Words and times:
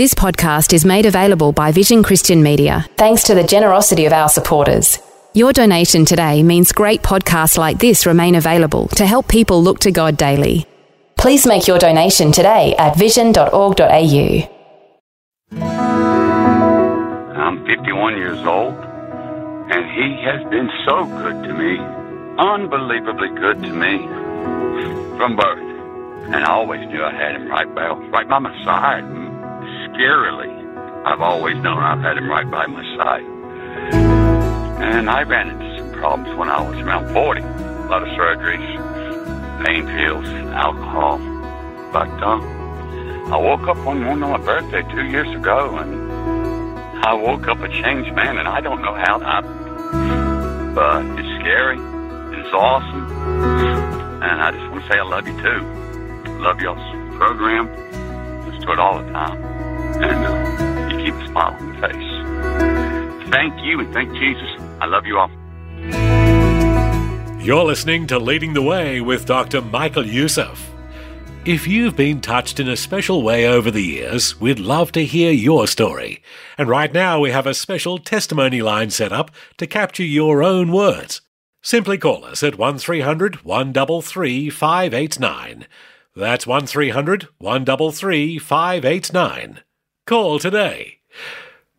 This 0.00 0.14
podcast 0.14 0.72
is 0.72 0.86
made 0.86 1.04
available 1.04 1.52
by 1.52 1.72
Vision 1.72 2.02
Christian 2.02 2.42
Media 2.42 2.86
thanks 2.96 3.22
to 3.24 3.34
the 3.34 3.44
generosity 3.44 4.06
of 4.06 4.14
our 4.14 4.30
supporters. 4.30 4.98
Your 5.34 5.52
donation 5.52 6.06
today 6.06 6.42
means 6.42 6.72
great 6.72 7.02
podcasts 7.02 7.58
like 7.58 7.78
this 7.78 8.06
remain 8.06 8.34
available 8.36 8.88
to 8.96 9.04
help 9.04 9.28
people 9.28 9.62
look 9.62 9.78
to 9.80 9.92
God 9.92 10.16
daily. 10.16 10.64
Please 11.18 11.46
make 11.46 11.66
your 11.68 11.78
donation 11.78 12.32
today 12.32 12.74
at 12.78 12.96
vision.org.au. 12.96 14.48
I'm 17.36 17.66
51 17.66 18.16
years 18.16 18.42
old, 18.46 18.72
and 18.72 19.84
he 19.84 20.16
has 20.24 20.42
been 20.48 20.70
so 20.86 21.04
good 21.04 21.42
to 21.42 21.52
me, 21.52 21.76
unbelievably 22.38 23.38
good 23.38 23.62
to 23.64 23.70
me 23.70 24.06
from 25.18 25.36
birth. 25.36 26.32
And 26.32 26.42
I 26.42 26.52
always 26.52 26.88
knew 26.88 27.04
I 27.04 27.12
had 27.12 27.34
him 27.34 27.48
right 27.48 27.74
by, 27.74 27.88
right 27.88 28.26
by 28.26 28.38
my 28.38 28.64
side. 28.64 29.29
Scarily, 30.00 30.48
I've 31.04 31.20
always 31.20 31.56
known 31.56 31.76
I've 31.76 32.00
had 32.00 32.16
him 32.16 32.30
right 32.30 32.50
by 32.50 32.64
my 32.66 32.82
side. 32.96 33.22
And 34.80 35.10
I 35.10 35.24
ran 35.24 35.50
into 35.50 35.78
some 35.78 35.92
problems 35.92 36.38
when 36.38 36.48
I 36.48 36.62
was 36.66 36.78
around 36.78 37.12
40. 37.12 37.42
A 37.42 37.44
lot 37.90 38.02
of 38.02 38.08
surgeries, 38.16 39.66
pain 39.66 39.86
pills, 39.86 40.24
alcohol. 40.54 41.18
But 41.92 42.08
uh, 42.22 42.40
I 43.28 43.36
woke 43.36 43.68
up 43.68 43.76
one 43.84 44.02
morning 44.02 44.22
on 44.24 44.40
my 44.40 44.46
birthday 44.46 44.80
two 44.90 45.04
years 45.04 45.28
ago, 45.36 45.76
and 45.76 46.10
I 47.04 47.12
woke 47.12 47.46
up 47.48 47.60
a 47.60 47.68
changed 47.68 48.14
man, 48.14 48.38
and 48.38 48.48
I 48.48 48.62
don't 48.62 48.80
know 48.80 48.94
how. 48.94 49.18
But 50.74 51.04
it's 51.18 51.40
scary. 51.42 51.76
It's 52.40 52.54
awesome. 52.54 53.12
And 54.22 54.40
I 54.40 54.50
just 54.50 54.70
want 54.70 54.82
to 54.82 54.90
say 54.90 54.98
I 54.98 55.02
love 55.02 55.28
you 55.28 55.36
too. 55.42 56.40
Love 56.40 56.58
y'all's 56.62 57.16
program. 57.18 57.68
Listen 58.46 58.62
to 58.62 58.72
it 58.72 58.78
all 58.78 59.02
the 59.02 59.12
time. 59.12 59.49
And 60.02 60.24
uh, 60.24 60.94
you 60.96 61.04
keep 61.04 61.14
a 61.14 61.26
smile 61.28 61.54
on 61.54 61.68
your 61.68 61.80
face. 61.80 63.30
Thank 63.30 63.60
you 63.62 63.80
and 63.80 63.92
thank 63.92 64.12
Jesus. 64.14 64.48
I 64.80 64.86
love 64.86 65.06
you 65.06 65.18
all. 65.18 65.30
You're 67.40 67.64
listening 67.64 68.06
to 68.08 68.18
Leading 68.18 68.52
the 68.52 68.62
Way 68.62 69.00
with 69.00 69.24
Dr. 69.26 69.62
Michael 69.62 70.06
Youssef. 70.06 70.70
If 71.46 71.66
you've 71.66 71.96
been 71.96 72.20
touched 72.20 72.60
in 72.60 72.68
a 72.68 72.76
special 72.76 73.22
way 73.22 73.46
over 73.46 73.70
the 73.70 73.82
years, 73.82 74.38
we'd 74.38 74.58
love 74.58 74.92
to 74.92 75.06
hear 75.06 75.32
your 75.32 75.66
story. 75.66 76.22
And 76.58 76.68
right 76.68 76.92
now 76.92 77.18
we 77.18 77.30
have 77.30 77.46
a 77.46 77.54
special 77.54 77.96
testimony 77.96 78.60
line 78.60 78.90
set 78.90 79.10
up 79.10 79.30
to 79.56 79.66
capture 79.66 80.04
your 80.04 80.42
own 80.42 80.70
words. 80.70 81.22
Simply 81.62 81.96
call 81.96 82.26
us 82.26 82.42
at 82.42 82.58
1300 82.58 83.44
133 83.44 84.50
589. 84.50 85.66
That's 86.14 86.46
1300 86.46 87.28
133 87.38 88.38
589. 88.38 89.60
Call 90.10 90.40
today. 90.40 90.98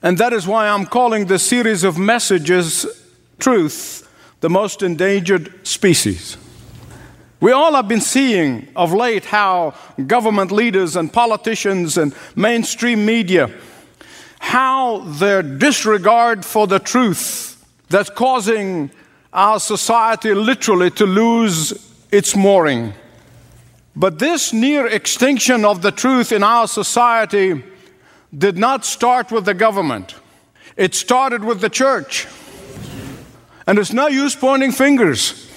And 0.03 0.19
that 0.19 0.33
is 0.33 0.47
why 0.47 0.69
I'm 0.69 0.87
calling 0.87 1.27
this 1.27 1.47
series 1.47 1.85
of 1.85 1.97
messages 1.97 2.87
Truth, 3.39 4.09
the 4.41 4.49
most 4.49 4.83
endangered 4.83 5.67
species. 5.67 6.37
We 7.41 7.53
all 7.53 7.75
have 7.75 7.89
been 7.89 8.01
seeing 8.01 8.69
of 8.75 8.93
late 8.93 9.27
how 9.27 9.75
government 10.07 10.51
leaders 10.51 10.97
and 10.97 11.13
politicians 11.13 11.99
and 11.99 12.15
mainstream 12.37 13.05
media, 13.05 13.51
how 14.39 15.01
their 15.01 15.43
disregard 15.43 16.45
for 16.45 16.67
the 16.67 16.79
truth 16.79 17.63
that's 17.89 18.09
causing 18.09 18.91
our 19.35 19.59
society 19.59 20.33
literally 20.33 20.91
to 20.93 21.05
lose 21.05 21.93
its 22.13 22.37
mooring. 22.37 22.95
But 23.97 24.21
this 24.21 24.53
near 24.53 24.87
extinction 24.87 25.65
of 25.65 25.83
the 25.83 25.91
truth 25.91 26.31
in 26.31 26.45
our 26.45 26.69
society 26.69 27.63
did 28.37 28.57
not 28.57 28.85
start 28.85 29.33
with 29.33 29.45
the 29.45 29.55
government, 29.55 30.15
it 30.77 30.95
started 30.95 31.45
with 31.45 31.61
the 31.61 31.69
church. 31.69 32.27
And 33.67 33.79
it's 33.79 33.93
no 33.93 34.09
use 34.09 34.37
pointing 34.37 34.73
fingers. 34.73 35.51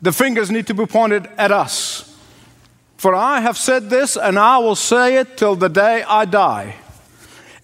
The 0.00 0.12
fingers 0.12 0.50
need 0.50 0.66
to 0.68 0.74
be 0.74 0.86
pointed 0.86 1.28
at 1.36 1.52
us. 1.52 2.18
For 2.96 3.14
I 3.14 3.40
have 3.40 3.58
said 3.58 3.90
this, 3.90 4.16
and 4.16 4.38
I 4.38 4.56
will 4.58 4.74
say 4.74 5.16
it 5.16 5.36
till 5.36 5.54
the 5.54 5.68
day 5.68 6.02
I 6.02 6.24
die. 6.24 6.76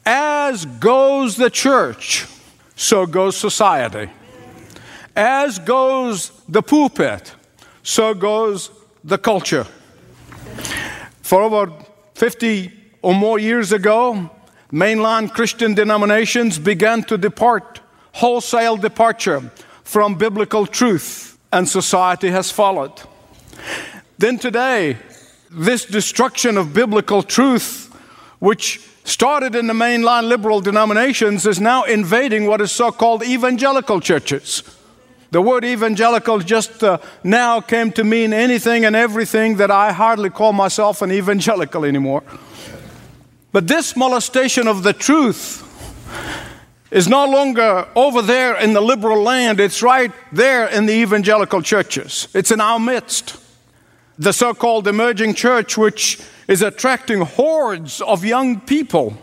As 0.04 0.66
goes 0.66 1.36
the 1.36 1.48
church, 1.48 2.26
so 2.76 3.06
goes 3.06 3.38
society. 3.38 4.10
As 5.20 5.58
goes 5.58 6.32
the 6.48 6.62
pulpit, 6.62 7.34
so 7.82 8.14
goes 8.14 8.70
the 9.04 9.18
culture. 9.18 9.66
For 11.20 11.42
over 11.42 11.70
50 12.14 12.72
or 13.02 13.12
more 13.12 13.38
years 13.38 13.70
ago, 13.70 14.30
mainline 14.72 15.30
Christian 15.30 15.74
denominations 15.74 16.58
began 16.58 17.02
to 17.02 17.18
depart, 17.18 17.82
wholesale 18.12 18.78
departure 18.78 19.50
from 19.84 20.14
biblical 20.14 20.64
truth 20.64 21.38
and 21.52 21.68
society 21.68 22.30
has 22.30 22.50
followed. 22.50 23.02
Then 24.16 24.38
today, 24.38 24.96
this 25.50 25.84
destruction 25.84 26.56
of 26.56 26.72
biblical 26.72 27.22
truth, 27.22 27.94
which 28.38 28.88
started 29.04 29.54
in 29.54 29.66
the 29.66 29.74
mainline 29.74 30.28
liberal 30.28 30.62
denominations, 30.62 31.44
is 31.44 31.60
now 31.60 31.84
invading 31.84 32.46
what 32.46 32.62
is 32.62 32.72
so 32.72 32.90
called 32.90 33.22
evangelical 33.22 34.00
churches. 34.00 34.62
The 35.30 35.40
word 35.40 35.64
evangelical 35.64 36.40
just 36.40 36.82
uh, 36.82 36.98
now 37.22 37.60
came 37.60 37.92
to 37.92 38.02
mean 38.02 38.32
anything 38.32 38.84
and 38.84 38.96
everything 38.96 39.56
that 39.56 39.70
I 39.70 39.92
hardly 39.92 40.28
call 40.28 40.52
myself 40.52 41.02
an 41.02 41.12
evangelical 41.12 41.84
anymore. 41.84 42.24
But 43.52 43.68
this 43.68 43.96
molestation 43.96 44.66
of 44.66 44.82
the 44.82 44.92
truth 44.92 45.66
is 46.90 47.06
no 47.06 47.26
longer 47.26 47.86
over 47.94 48.22
there 48.22 48.56
in 48.56 48.72
the 48.72 48.80
liberal 48.80 49.22
land, 49.22 49.60
it's 49.60 49.82
right 49.82 50.12
there 50.32 50.66
in 50.66 50.86
the 50.86 50.94
evangelical 50.94 51.62
churches. 51.62 52.26
It's 52.34 52.50
in 52.50 52.60
our 52.60 52.80
midst. 52.80 53.36
The 54.18 54.32
so 54.32 54.52
called 54.52 54.88
emerging 54.88 55.34
church, 55.34 55.78
which 55.78 56.20
is 56.48 56.60
attracting 56.62 57.20
hordes 57.20 58.00
of 58.00 58.24
young 58.24 58.60
people, 58.60 59.16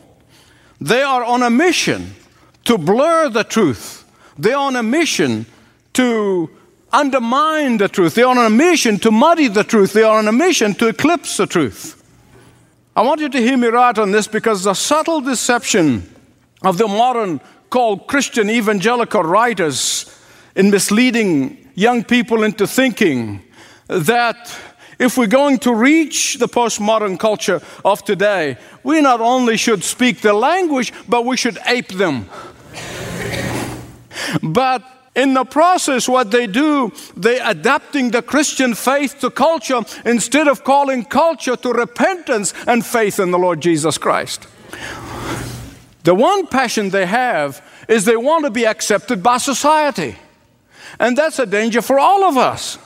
they 0.80 1.02
are 1.02 1.24
on 1.24 1.44
a 1.44 1.50
mission 1.50 2.16
to 2.64 2.78
blur 2.78 3.30
the 3.30 3.44
truth. 3.44 4.06
They're 4.38 4.58
on 4.58 4.76
a 4.76 4.84
mission 4.84 5.46
to 5.98 6.50
undermine 6.94 7.78
the 7.78 7.88
truth. 7.88 8.16
They're 8.16 8.28
on 8.28 8.38
a 8.38 8.50
mission 8.50 9.00
to 9.00 9.12
muddy 9.12 9.48
the 9.48 9.64
truth. 9.64 9.94
They 9.94 10.04
are 10.04 10.20
on 10.20 10.28
a 10.28 10.32
mission 10.32 10.76
to 10.76 10.88
eclipse 10.88 11.38
the 11.38 11.48
truth. 11.48 11.96
I 12.96 13.02
want 13.02 13.20
you 13.20 13.30
to 13.30 13.40
hear 13.40 13.58
me 13.58 13.68
right 13.68 13.98
on 13.98 14.12
this 14.12 14.28
because 14.28 14.64
the 14.64 14.76
subtle 14.76 15.22
deception 15.22 16.08
of 16.62 16.78
the 16.78 16.88
modern 16.88 17.42
called 17.72 18.08
Christian 18.08 18.50
evangelical 18.50 19.24
writers 19.24 20.06
in 20.56 20.70
misleading 20.70 21.68
young 21.74 22.04
people 22.04 22.44
into 22.44 22.68
thinking 22.68 23.42
that 23.88 24.56
if 25.00 25.18
we're 25.18 25.28
going 25.28 25.58
to 25.60 25.74
reach 25.74 26.36
the 26.36 26.48
postmodern 26.48 27.20
culture 27.20 27.60
of 27.84 28.04
today, 28.04 28.58
we 28.84 29.02
not 29.02 29.20
only 29.20 29.58
should 29.58 29.84
speak 29.84 30.22
the 30.22 30.34
language, 30.34 30.94
but 31.08 31.26
we 31.26 31.38
should 31.38 31.58
ape 31.66 31.90
them. 31.90 32.30
But 34.42 34.84
in 35.18 35.34
the 35.34 35.44
process, 35.44 36.08
what 36.08 36.30
they 36.30 36.46
do, 36.46 36.94
they 37.18 37.40
adapting 37.40 38.12
the 38.12 38.22
Christian 38.22 38.76
faith 38.76 39.20
to 39.20 39.32
culture 39.32 39.82
instead 40.06 40.48
of 40.48 40.64
calling 40.64 41.04
culture 41.04 41.56
to 41.58 41.74
repentance 41.74 42.54
and 42.68 42.86
faith 42.86 43.20
in 43.20 43.32
the 43.32 43.40
Lord 43.40 43.60
Jesus 43.60 43.98
Christ. 43.98 44.48
The 46.04 46.14
one 46.14 46.46
passion 46.46 46.92
they 46.92 47.08
have 47.08 47.62
is 47.90 48.06
they 48.06 48.16
want 48.16 48.46
to 48.46 48.52
be 48.52 48.68
accepted 48.68 49.24
by 49.24 49.40
society. 49.40 50.16
And 51.00 51.18
that's 51.18 51.40
a 51.40 51.48
danger 51.48 51.82
for 51.82 52.00
all 52.00 52.24
of 52.24 52.38
us. 52.38 52.78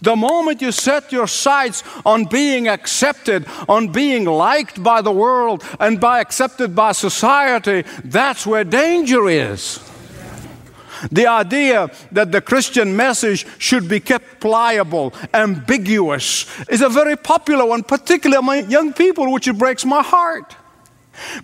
The 0.00 0.16
moment 0.16 0.62
you 0.62 0.72
set 0.72 1.12
your 1.12 1.26
sights 1.26 1.82
on 2.04 2.24
being 2.24 2.66
accepted, 2.66 3.46
on 3.68 3.88
being 3.88 4.24
liked 4.24 4.82
by 4.82 5.02
the 5.02 5.12
world, 5.12 5.62
and 5.78 6.00
by 6.00 6.20
accepted 6.20 6.74
by 6.74 6.92
society, 6.92 7.84
that's 8.04 8.46
where 8.46 8.64
danger 8.64 9.28
is. 9.28 9.80
The 11.10 11.26
idea 11.26 11.90
that 12.12 12.32
the 12.32 12.40
Christian 12.40 12.96
message 12.96 13.46
should 13.58 13.88
be 13.88 14.00
kept 14.00 14.40
pliable, 14.40 15.14
ambiguous, 15.32 16.46
is 16.68 16.82
a 16.82 16.88
very 16.88 17.16
popular 17.16 17.66
one, 17.66 17.82
particularly 17.82 18.38
among 18.38 18.70
young 18.70 18.92
people, 18.92 19.32
which 19.32 19.48
it 19.48 19.58
breaks 19.58 19.84
my 19.84 20.02
heart. 20.02 20.56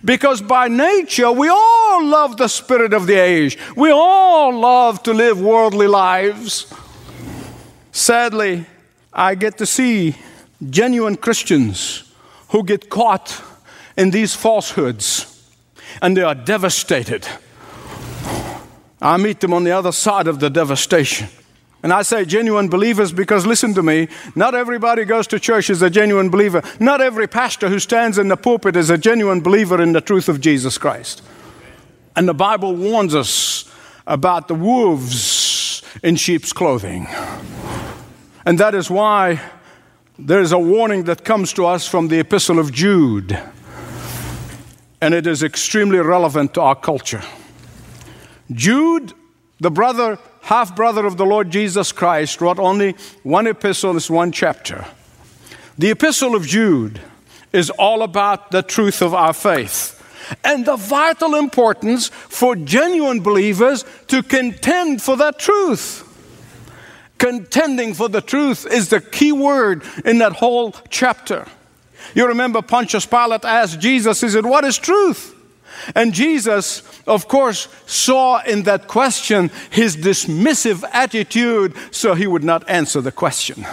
Because 0.03 0.41
by 0.41 0.67
nature, 0.67 1.31
we 1.31 1.47
all 1.47 2.03
love 2.03 2.37
the 2.37 2.47
spirit 2.47 2.93
of 2.93 3.07
the 3.07 3.15
age. 3.15 3.57
We 3.75 3.91
all 3.91 4.57
love 4.57 5.01
to 5.03 5.13
live 5.13 5.39
worldly 5.39 5.87
lives. 5.87 6.71
Sadly, 7.91 8.65
I 9.13 9.35
get 9.35 9.57
to 9.57 9.65
see 9.65 10.15
genuine 10.69 11.15
Christians 11.15 12.03
who 12.49 12.63
get 12.63 12.89
caught 12.89 13.41
in 13.97 14.11
these 14.11 14.35
falsehoods 14.35 15.27
and 16.01 16.15
they 16.15 16.21
are 16.21 16.35
devastated. 16.35 17.27
I 19.01 19.17
meet 19.17 19.39
them 19.39 19.53
on 19.53 19.63
the 19.63 19.71
other 19.71 19.91
side 19.91 20.27
of 20.27 20.39
the 20.39 20.49
devastation. 20.49 21.27
And 21.83 21.91
I 21.91 22.03
say 22.03 22.25
genuine 22.25 22.69
believers 22.69 23.11
because 23.11 23.45
listen 23.45 23.73
to 23.73 23.81
me, 23.81 24.07
not 24.35 24.53
everybody 24.53 25.03
goes 25.03 25.25
to 25.27 25.39
church 25.39 25.69
is 25.71 25.81
a 25.81 25.89
genuine 25.89 26.29
believer. 26.29 26.61
Not 26.79 27.01
every 27.01 27.27
pastor 27.27 27.69
who 27.69 27.79
stands 27.79 28.19
in 28.19 28.27
the 28.27 28.37
pulpit 28.37 28.75
is 28.75 28.91
a 28.91 28.97
genuine 28.99 29.41
believer 29.41 29.81
in 29.81 29.93
the 29.93 30.01
truth 30.01 30.29
of 30.29 30.39
Jesus 30.39 30.77
Christ. 30.77 31.23
And 32.15 32.27
the 32.27 32.35
Bible 32.35 32.75
warns 32.75 33.15
us 33.15 33.71
about 34.05 34.47
the 34.47 34.53
wolves 34.53 35.81
in 36.03 36.17
sheep's 36.17 36.53
clothing. 36.53 37.07
And 38.45 38.59
that 38.59 38.75
is 38.75 38.91
why 38.91 39.41
there 40.19 40.41
is 40.41 40.51
a 40.51 40.59
warning 40.59 41.05
that 41.05 41.25
comes 41.25 41.51
to 41.53 41.65
us 41.65 41.87
from 41.87 42.09
the 42.09 42.19
Epistle 42.19 42.59
of 42.59 42.71
Jude. 42.71 43.39
And 44.99 45.15
it 45.15 45.25
is 45.25 45.41
extremely 45.41 45.97
relevant 45.97 46.53
to 46.53 46.61
our 46.61 46.75
culture. 46.75 47.23
Jude, 48.51 49.13
the 49.59 49.71
brother, 49.71 50.19
half 50.41 50.75
brother 50.75 51.05
of 51.05 51.17
the 51.17 51.25
Lord 51.25 51.49
Jesus 51.49 51.91
Christ, 51.91 52.41
wrote 52.41 52.59
only 52.59 52.95
one 53.23 53.47
epistle, 53.47 53.95
it's 53.95 54.09
one 54.09 54.31
chapter. 54.31 54.85
The 55.77 55.91
epistle 55.91 56.35
of 56.35 56.45
Jude 56.45 56.99
is 57.53 57.69
all 57.69 58.03
about 58.03 58.51
the 58.51 58.61
truth 58.61 59.01
of 59.01 59.13
our 59.13 59.33
faith 59.33 59.97
and 60.43 60.65
the 60.65 60.75
vital 60.75 61.35
importance 61.35 62.07
for 62.07 62.55
genuine 62.55 63.21
believers 63.21 63.85
to 64.07 64.23
contend 64.23 65.01
for 65.01 65.17
that 65.17 65.39
truth. 65.39 66.07
Contending 67.17 67.93
for 67.93 68.09
the 68.09 68.21
truth 68.21 68.65
is 68.65 68.89
the 68.89 69.01
key 69.01 69.31
word 69.31 69.83
in 70.05 70.17
that 70.19 70.33
whole 70.33 70.71
chapter. 70.89 71.45
You 72.15 72.27
remember 72.27 72.61
Pontius 72.61 73.05
Pilate 73.05 73.45
asked 73.45 73.79
Jesus, 73.79 74.21
He 74.21 74.29
said, 74.29 74.45
What 74.45 74.65
is 74.65 74.77
truth? 74.77 75.35
And 75.95 76.13
Jesus, 76.13 76.83
of 77.07 77.27
course, 77.27 77.67
saw 77.85 78.41
in 78.43 78.63
that 78.63 78.87
question 78.87 79.51
his 79.69 79.97
dismissive 79.97 80.83
attitude, 80.93 81.75
so 81.91 82.13
he 82.13 82.27
would 82.27 82.43
not 82.43 82.69
answer 82.69 83.01
the 83.01 83.11
question. 83.11 83.65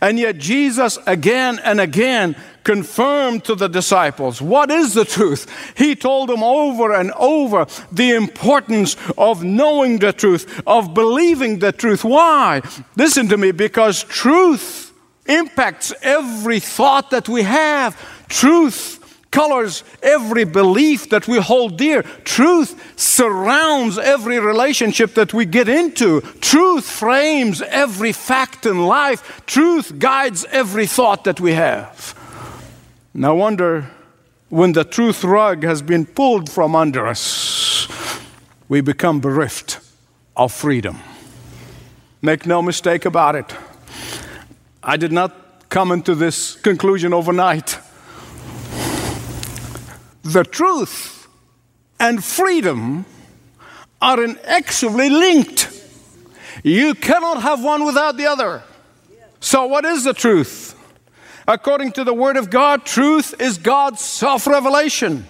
And 0.00 0.18
yet, 0.18 0.38
Jesus 0.38 0.98
again 1.06 1.60
and 1.62 1.80
again 1.80 2.36
confirmed 2.64 3.44
to 3.44 3.54
the 3.54 3.68
disciples 3.68 4.42
what 4.42 4.72
is 4.72 4.94
the 4.94 5.04
truth. 5.04 5.46
He 5.76 5.94
told 5.94 6.28
them 6.28 6.42
over 6.42 6.92
and 6.92 7.12
over 7.12 7.66
the 7.92 8.10
importance 8.10 8.96
of 9.16 9.44
knowing 9.44 10.00
the 10.00 10.12
truth, 10.12 10.62
of 10.66 10.92
believing 10.92 11.60
the 11.60 11.70
truth. 11.70 12.04
Why? 12.04 12.62
Listen 12.96 13.28
to 13.28 13.36
me, 13.36 13.52
because 13.52 14.02
truth 14.02 14.92
impacts 15.26 15.92
every 16.02 16.58
thought 16.58 17.10
that 17.10 17.28
we 17.28 17.42
have. 17.42 17.96
Truth 18.28 19.05
colors 19.36 19.84
every 20.02 20.44
belief 20.44 21.10
that 21.10 21.28
we 21.28 21.38
hold 21.38 21.76
dear. 21.76 22.02
Truth 22.24 22.98
surrounds 22.98 23.98
every 23.98 24.40
relationship 24.40 25.12
that 25.12 25.34
we 25.34 25.44
get 25.44 25.68
into. 25.68 26.22
Truth 26.40 26.86
frames 26.88 27.60
every 27.60 28.12
fact 28.12 28.64
in 28.64 28.86
life. 28.86 29.42
Truth 29.44 29.98
guides 29.98 30.46
every 30.50 30.86
thought 30.86 31.24
that 31.24 31.38
we 31.38 31.52
have. 31.52 32.14
No 33.12 33.34
wonder 33.34 33.90
when 34.48 34.72
the 34.72 34.84
truth 34.84 35.22
rug 35.22 35.64
has 35.64 35.82
been 35.82 36.06
pulled 36.06 36.48
from 36.48 36.74
under 36.74 37.06
us, 37.06 37.88
we 38.70 38.80
become 38.80 39.20
bereft 39.20 39.80
of 40.34 40.50
freedom. 40.50 40.96
Make 42.22 42.46
no 42.46 42.62
mistake 42.62 43.04
about 43.04 43.36
it. 43.36 43.54
I 44.82 44.96
did 44.96 45.12
not 45.12 45.32
come 45.68 45.92
into 45.92 46.14
this 46.14 46.56
conclusion 46.62 47.12
overnight 47.12 47.78
the 50.32 50.44
truth 50.44 51.28
and 51.98 52.22
freedom 52.22 53.04
are 54.00 54.22
inexorably 54.22 55.10
linked. 55.10 55.72
You 56.62 56.94
cannot 56.94 57.42
have 57.42 57.62
one 57.62 57.84
without 57.84 58.16
the 58.16 58.26
other. 58.26 58.62
So, 59.40 59.66
what 59.66 59.84
is 59.84 60.04
the 60.04 60.14
truth? 60.14 60.74
According 61.46 61.92
to 61.92 62.04
the 62.04 62.14
Word 62.14 62.36
of 62.36 62.50
God, 62.50 62.84
truth 62.84 63.40
is 63.40 63.58
God's 63.58 64.00
self 64.00 64.46
revelation. 64.46 65.26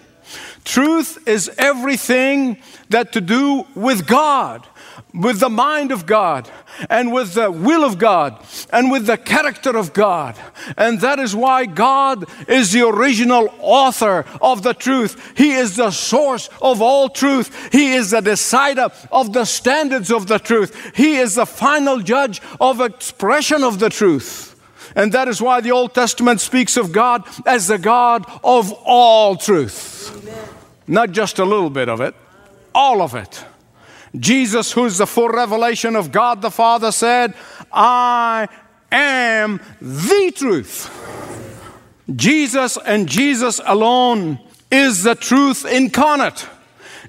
Truth 0.64 1.28
is 1.28 1.50
everything 1.58 2.58
that 2.88 3.12
to 3.12 3.20
do 3.20 3.66
with 3.74 4.06
God 4.06 4.66
with 5.14 5.40
the 5.40 5.48
mind 5.48 5.92
of 5.92 6.06
God 6.06 6.50
and 6.90 7.12
with 7.12 7.34
the 7.34 7.50
will 7.50 7.84
of 7.84 7.98
God 7.98 8.44
and 8.70 8.90
with 8.90 9.06
the 9.06 9.16
character 9.16 9.76
of 9.76 9.92
God. 9.92 10.36
And 10.76 11.00
that 11.00 11.18
is 11.18 11.34
why 11.34 11.66
God 11.66 12.24
is 12.48 12.72
the 12.72 12.86
original 12.86 13.48
author 13.60 14.24
of 14.40 14.62
the 14.62 14.74
truth. 14.74 15.32
He 15.36 15.52
is 15.52 15.76
the 15.76 15.90
source 15.90 16.48
of 16.60 16.82
all 16.82 17.08
truth. 17.08 17.72
He 17.72 17.94
is 17.94 18.10
the 18.10 18.20
decider 18.20 18.88
of 19.10 19.32
the 19.32 19.44
standards 19.44 20.10
of 20.10 20.26
the 20.26 20.38
truth. 20.38 20.92
He 20.94 21.16
is 21.16 21.34
the 21.34 21.46
final 21.46 22.00
judge 22.00 22.40
of 22.60 22.80
expression 22.80 23.62
of 23.64 23.78
the 23.78 23.90
truth. 23.90 24.54
And 24.94 25.12
that 25.12 25.28
is 25.28 25.42
why 25.42 25.60
the 25.60 25.72
Old 25.72 25.94
Testament 25.94 26.40
speaks 26.40 26.76
of 26.76 26.92
God 26.92 27.24
as 27.44 27.66
the 27.66 27.78
God 27.78 28.24
of 28.42 28.72
all 28.84 29.36
truth. 29.36 30.10
Amen. 30.22 30.48
Not 30.86 31.10
just 31.10 31.38
a 31.38 31.44
little 31.44 31.70
bit 31.70 31.88
of 31.88 32.00
it, 32.00 32.14
all 32.74 33.02
of 33.02 33.14
it. 33.14 33.44
Jesus, 34.18 34.72
who's 34.72 34.98
the 34.98 35.06
full 35.06 35.28
revelation 35.28 35.96
of 35.96 36.12
God 36.12 36.42
the 36.42 36.50
Father, 36.50 36.92
said, 36.92 37.34
I 37.72 38.48
am 38.90 39.60
the 39.80 40.32
truth. 40.34 40.90
Jesus 42.14 42.78
and 42.86 43.08
Jesus 43.08 43.60
alone 43.64 44.38
is 44.70 45.02
the 45.02 45.14
truth 45.14 45.64
incarnate. 45.64 46.46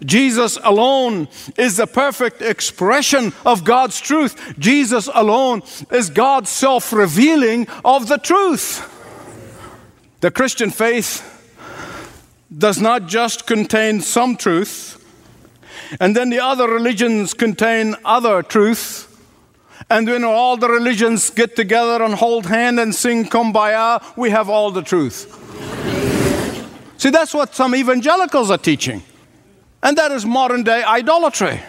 Jesus 0.04 0.58
alone 0.64 1.28
is 1.58 1.78
the 1.78 1.88
perfect 1.88 2.42
expression 2.42 3.34
of 3.46 3.64
God's 3.64 4.00
truth. 4.00 4.56
Jesus 4.60 5.10
alone 5.14 5.64
is 5.92 6.10
God's 6.10 6.50
self 6.50 6.94
revealing 6.94 7.68
of 7.84 8.08
the 8.08 8.18
truth. 8.18 8.94
The 10.22 10.32
Christian 10.32 10.72
faith 10.72 11.34
does 12.56 12.80
not 12.80 13.08
just 13.08 13.46
contain 13.46 14.02
some 14.02 14.36
truth, 14.36 15.04
and 16.00 16.16
then 16.16 16.30
the 16.30 16.40
other 16.40 16.68
religions 16.68 17.34
contain 17.34 17.96
other 18.04 18.44
truth. 18.44 19.06
And 19.90 20.08
when 20.08 20.24
all 20.24 20.58
the 20.58 20.70
religions 20.70 21.30
get 21.30 21.56
together 21.56 22.04
and 22.04 22.14
hold 22.14 22.46
hand 22.46 22.80
and 22.80 22.94
sing 22.94 23.26
kumbaya, 23.26 24.04
we 24.18 24.30
have 24.32 24.50
all 24.50 24.72
the 24.72 24.82
truth. 24.82 25.34
See, 26.98 27.10
that's 27.10 27.34
what 27.34 27.56
some 27.56 27.76
evangelicals 27.76 28.52
are 28.52 28.58
teaching. 28.58 29.04
And 29.84 29.98
that 29.98 30.12
is 30.12 30.26
modern 30.26 30.64
day 30.64 30.84
idolatry. 30.84 31.62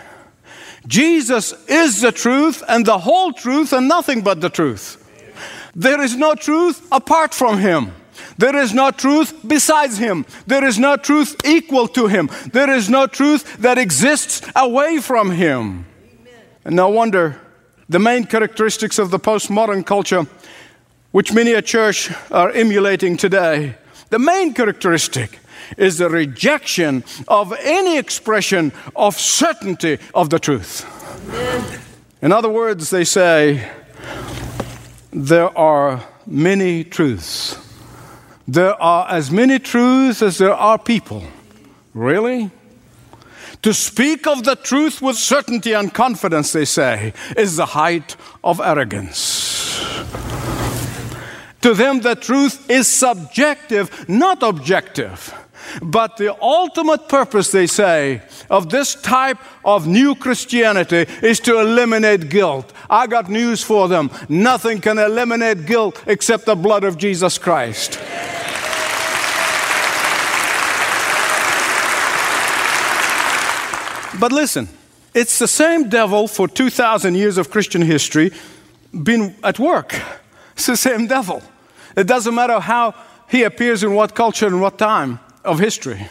Jesus 0.86 1.52
is 1.68 2.00
the 2.00 2.12
truth 2.12 2.62
and 2.66 2.86
the 2.86 2.98
whole 2.98 3.32
truth 3.32 3.72
and 3.72 3.86
nothing 3.88 4.22
but 4.22 4.40
the 4.40 4.48
truth. 4.48 5.04
There 5.74 6.00
is 6.00 6.16
no 6.16 6.34
truth 6.34 6.86
apart 6.90 7.34
from 7.34 7.58
Him. 7.58 7.92
There 8.38 8.56
is 8.56 8.72
no 8.72 8.92
truth 8.92 9.34
besides 9.46 9.98
Him. 9.98 10.24
There 10.46 10.64
is 10.64 10.78
no 10.78 10.96
truth 10.96 11.36
equal 11.44 11.88
to 11.88 12.06
Him. 12.06 12.30
There 12.52 12.70
is 12.70 12.88
no 12.88 13.06
truth 13.06 13.58
that 13.58 13.78
exists 13.78 14.42
away 14.54 14.98
from 14.98 15.32
Him. 15.32 15.86
And 16.64 16.76
no 16.76 16.88
wonder 16.88 17.40
the 17.88 17.98
main 17.98 18.24
characteristics 18.24 18.98
of 18.98 19.10
the 19.10 19.18
postmodern 19.18 19.84
culture, 19.84 20.26
which 21.10 21.32
many 21.32 21.52
a 21.52 21.62
church 21.62 22.12
are 22.30 22.50
emulating 22.50 23.16
today, 23.16 23.74
the 24.10 24.18
main 24.18 24.54
characteristic 24.54 25.38
is 25.76 25.98
the 25.98 26.08
rejection 26.08 27.04
of 27.26 27.52
any 27.62 27.98
expression 27.98 28.72
of 28.94 29.18
certainty 29.18 29.98
of 30.14 30.30
the 30.30 30.38
truth. 30.38 30.86
In 32.22 32.32
other 32.32 32.48
words, 32.48 32.90
they 32.90 33.04
say, 33.04 33.68
there 35.12 35.56
are 35.58 36.04
many 36.26 36.84
truths. 36.84 37.56
There 38.50 38.80
are 38.82 39.06
as 39.10 39.30
many 39.30 39.58
truths 39.58 40.22
as 40.22 40.38
there 40.38 40.54
are 40.54 40.78
people. 40.78 41.22
Really? 41.92 42.50
To 43.60 43.74
speak 43.74 44.26
of 44.26 44.44
the 44.44 44.56
truth 44.56 45.02
with 45.02 45.16
certainty 45.16 45.74
and 45.74 45.92
confidence, 45.92 46.52
they 46.52 46.64
say, 46.64 47.12
is 47.36 47.56
the 47.56 47.66
height 47.66 48.16
of 48.42 48.58
arrogance. 48.58 49.68
To 51.60 51.74
them, 51.74 52.00
the 52.00 52.14
truth 52.14 52.70
is 52.70 52.88
subjective, 52.88 54.08
not 54.08 54.42
objective. 54.42 55.34
But 55.82 56.16
the 56.16 56.40
ultimate 56.40 57.06
purpose, 57.08 57.52
they 57.52 57.66
say, 57.66 58.22
of 58.48 58.70
this 58.70 58.94
type 58.94 59.38
of 59.62 59.86
new 59.86 60.14
Christianity 60.14 61.04
is 61.22 61.40
to 61.40 61.60
eliminate 61.60 62.30
guilt. 62.30 62.72
I 62.88 63.06
got 63.06 63.28
news 63.28 63.62
for 63.62 63.88
them. 63.88 64.10
Nothing 64.30 64.80
can 64.80 64.98
eliminate 64.98 65.66
guilt 65.66 66.02
except 66.06 66.46
the 66.46 66.56
blood 66.56 66.84
of 66.84 66.96
Jesus 66.96 67.36
Christ. 67.36 68.00
But 74.18 74.32
listen, 74.32 74.68
it's 75.14 75.38
the 75.38 75.48
same 75.48 75.88
devil 75.88 76.28
for 76.28 76.48
2,000 76.48 77.14
years 77.14 77.38
of 77.38 77.50
Christian 77.50 77.82
history 77.82 78.32
been 79.02 79.34
at 79.42 79.58
work. 79.58 80.00
It's 80.54 80.66
the 80.66 80.76
same 80.76 81.06
devil. 81.06 81.42
It 81.96 82.06
doesn't 82.06 82.34
matter 82.34 82.60
how 82.60 82.94
he 83.28 83.44
appears 83.44 83.82
in 83.82 83.94
what 83.94 84.14
culture 84.14 84.46
and 84.46 84.60
what 84.60 84.78
time 84.78 85.20
of 85.44 85.58
history. 85.58 86.08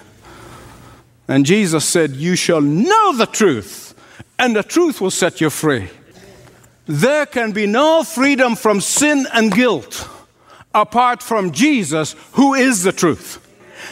And 1.27 1.45
Jesus 1.45 1.85
said, 1.85 2.11
You 2.11 2.35
shall 2.35 2.61
know 2.61 3.13
the 3.15 3.25
truth, 3.25 3.93
and 4.39 4.55
the 4.55 4.63
truth 4.63 5.01
will 5.01 5.11
set 5.11 5.41
you 5.41 5.49
free. 5.49 5.89
There 6.85 7.25
can 7.25 7.51
be 7.51 7.67
no 7.67 8.03
freedom 8.03 8.55
from 8.55 8.79
sin 8.79 9.27
and 9.33 9.53
guilt 9.53 10.07
apart 10.73 11.21
from 11.21 11.51
Jesus, 11.51 12.15
who 12.33 12.53
is 12.53 12.83
the 12.83 12.91
truth. 12.91 13.46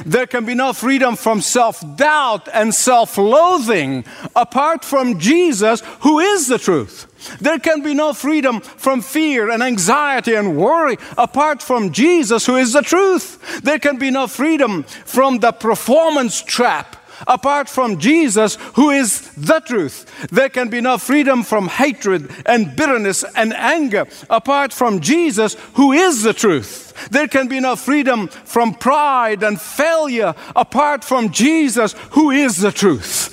There 0.05 0.27
can 0.27 0.45
be 0.45 0.55
no 0.55 0.73
freedom 0.73 1.15
from 1.15 1.41
self 1.41 1.83
doubt 1.95 2.49
and 2.53 2.73
self 2.73 3.17
loathing 3.17 4.05
apart 4.35 4.83
from 4.83 5.19
Jesus, 5.19 5.81
who 6.01 6.19
is 6.19 6.47
the 6.47 6.57
truth. 6.57 7.07
There 7.39 7.59
can 7.59 7.81
be 7.81 7.93
no 7.93 8.13
freedom 8.13 8.61
from 8.61 9.01
fear 9.01 9.49
and 9.49 9.63
anxiety 9.63 10.35
and 10.35 10.57
worry 10.57 10.97
apart 11.17 11.61
from 11.61 11.91
Jesus, 11.91 12.45
who 12.45 12.55
is 12.55 12.73
the 12.73 12.81
truth. 12.81 13.61
There 13.63 13.79
can 13.79 13.97
be 13.97 14.11
no 14.11 14.27
freedom 14.27 14.83
from 14.83 15.39
the 15.39 15.51
performance 15.51 16.41
trap 16.41 16.95
apart 17.27 17.69
from 17.69 18.00
Jesus, 18.00 18.57
who 18.74 18.89
is 18.89 19.31
the 19.34 19.60
truth. 19.60 20.29
There 20.29 20.50
can 20.50 20.69
be 20.69 20.81
no 20.81 20.98
freedom 20.98 21.43
from 21.43 21.67
hatred 21.67 22.29
and 22.45 22.75
bitterness 22.75 23.24
and 23.36 23.53
anger 23.53 24.07
apart 24.29 24.74
from 24.74 25.00
Jesus, 25.00 25.55
who 25.74 25.91
is 25.91 26.24
the 26.24 26.34
truth. 26.34 27.10
There 27.10 27.27
can 27.27 27.48
be 27.48 27.60
no 27.60 27.75
freedom 27.75 28.27
from 28.27 28.74
pride 28.74 29.43
and 29.43 29.60
failure 29.60 30.34
apart 30.55 31.03
from 31.03 31.31
Jesus, 31.31 31.93
who 32.12 32.31
is 32.31 32.57
the 32.57 32.72
truth. 32.72 33.31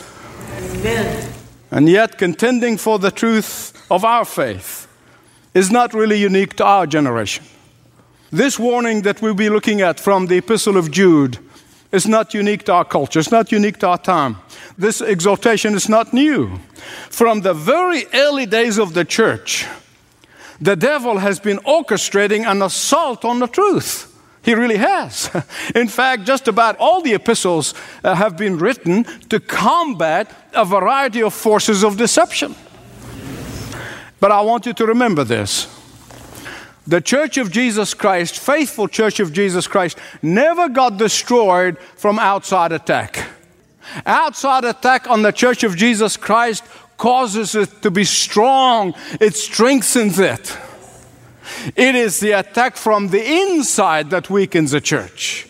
Amen. 0.58 1.32
And 1.70 1.88
yet, 1.88 2.18
contending 2.18 2.76
for 2.76 2.98
the 2.98 3.10
truth 3.10 3.72
of 3.90 4.04
our 4.04 4.24
faith 4.24 4.86
is 5.54 5.70
not 5.70 5.94
really 5.94 6.18
unique 6.18 6.54
to 6.56 6.64
our 6.64 6.86
generation. 6.86 7.44
This 8.30 8.58
warning 8.58 9.02
that 9.02 9.20
we'll 9.20 9.34
be 9.34 9.50
looking 9.50 9.80
at 9.80 10.00
from 10.00 10.26
the 10.26 10.38
Epistle 10.38 10.76
of 10.76 10.90
Jude 10.90 11.38
is 11.92 12.06
not 12.06 12.34
unique 12.34 12.64
to 12.64 12.72
our 12.72 12.84
culture, 12.84 13.20
it's 13.20 13.30
not 13.30 13.52
unique 13.52 13.78
to 13.78 13.88
our 13.88 13.98
time. 13.98 14.38
This 14.78 15.00
exhortation 15.00 15.74
is 15.74 15.88
not 15.88 16.12
new. 16.12 16.58
From 17.10 17.42
the 17.42 17.54
very 17.54 18.06
early 18.14 18.46
days 18.46 18.78
of 18.78 18.94
the 18.94 19.04
church, 19.04 19.66
the 20.60 20.76
devil 20.76 21.18
has 21.18 21.40
been 21.40 21.58
orchestrating 21.58 22.46
an 22.46 22.62
assault 22.62 23.24
on 23.24 23.40
the 23.40 23.46
truth. 23.46 24.08
He 24.42 24.54
really 24.54 24.76
has. 24.76 25.30
In 25.74 25.88
fact, 25.88 26.24
just 26.24 26.48
about 26.48 26.76
all 26.78 27.00
the 27.00 27.14
epistles 27.14 27.74
uh, 28.02 28.14
have 28.14 28.36
been 28.36 28.58
written 28.58 29.04
to 29.28 29.38
combat 29.38 30.34
a 30.52 30.64
variety 30.64 31.22
of 31.22 31.32
forces 31.32 31.84
of 31.84 31.96
deception. 31.96 32.54
But 34.18 34.32
I 34.32 34.40
want 34.40 34.66
you 34.66 34.72
to 34.72 34.86
remember 34.86 35.24
this 35.24 35.66
the 36.86 37.00
Church 37.00 37.36
of 37.38 37.50
Jesus 37.50 37.94
Christ, 37.94 38.38
faithful 38.38 38.88
Church 38.88 39.20
of 39.20 39.32
Jesus 39.32 39.66
Christ, 39.66 39.98
never 40.20 40.68
got 40.68 40.96
destroyed 40.96 41.78
from 41.96 42.18
outside 42.18 42.72
attack. 42.72 43.28
Outside 44.06 44.64
attack 44.64 45.08
on 45.08 45.22
the 45.22 45.32
Church 45.32 45.64
of 45.64 45.76
Jesus 45.76 46.16
Christ 46.16 46.64
causes 46.96 47.54
it 47.54 47.82
to 47.82 47.90
be 47.90 48.04
strong, 48.04 48.94
it 49.20 49.34
strengthens 49.34 50.18
it. 50.18 50.56
It 51.76 51.94
is 51.94 52.20
the 52.20 52.32
attack 52.32 52.76
from 52.76 53.08
the 53.08 53.24
inside 53.24 54.10
that 54.10 54.30
weakens 54.30 54.70
the 54.70 54.80
church. 54.80 55.48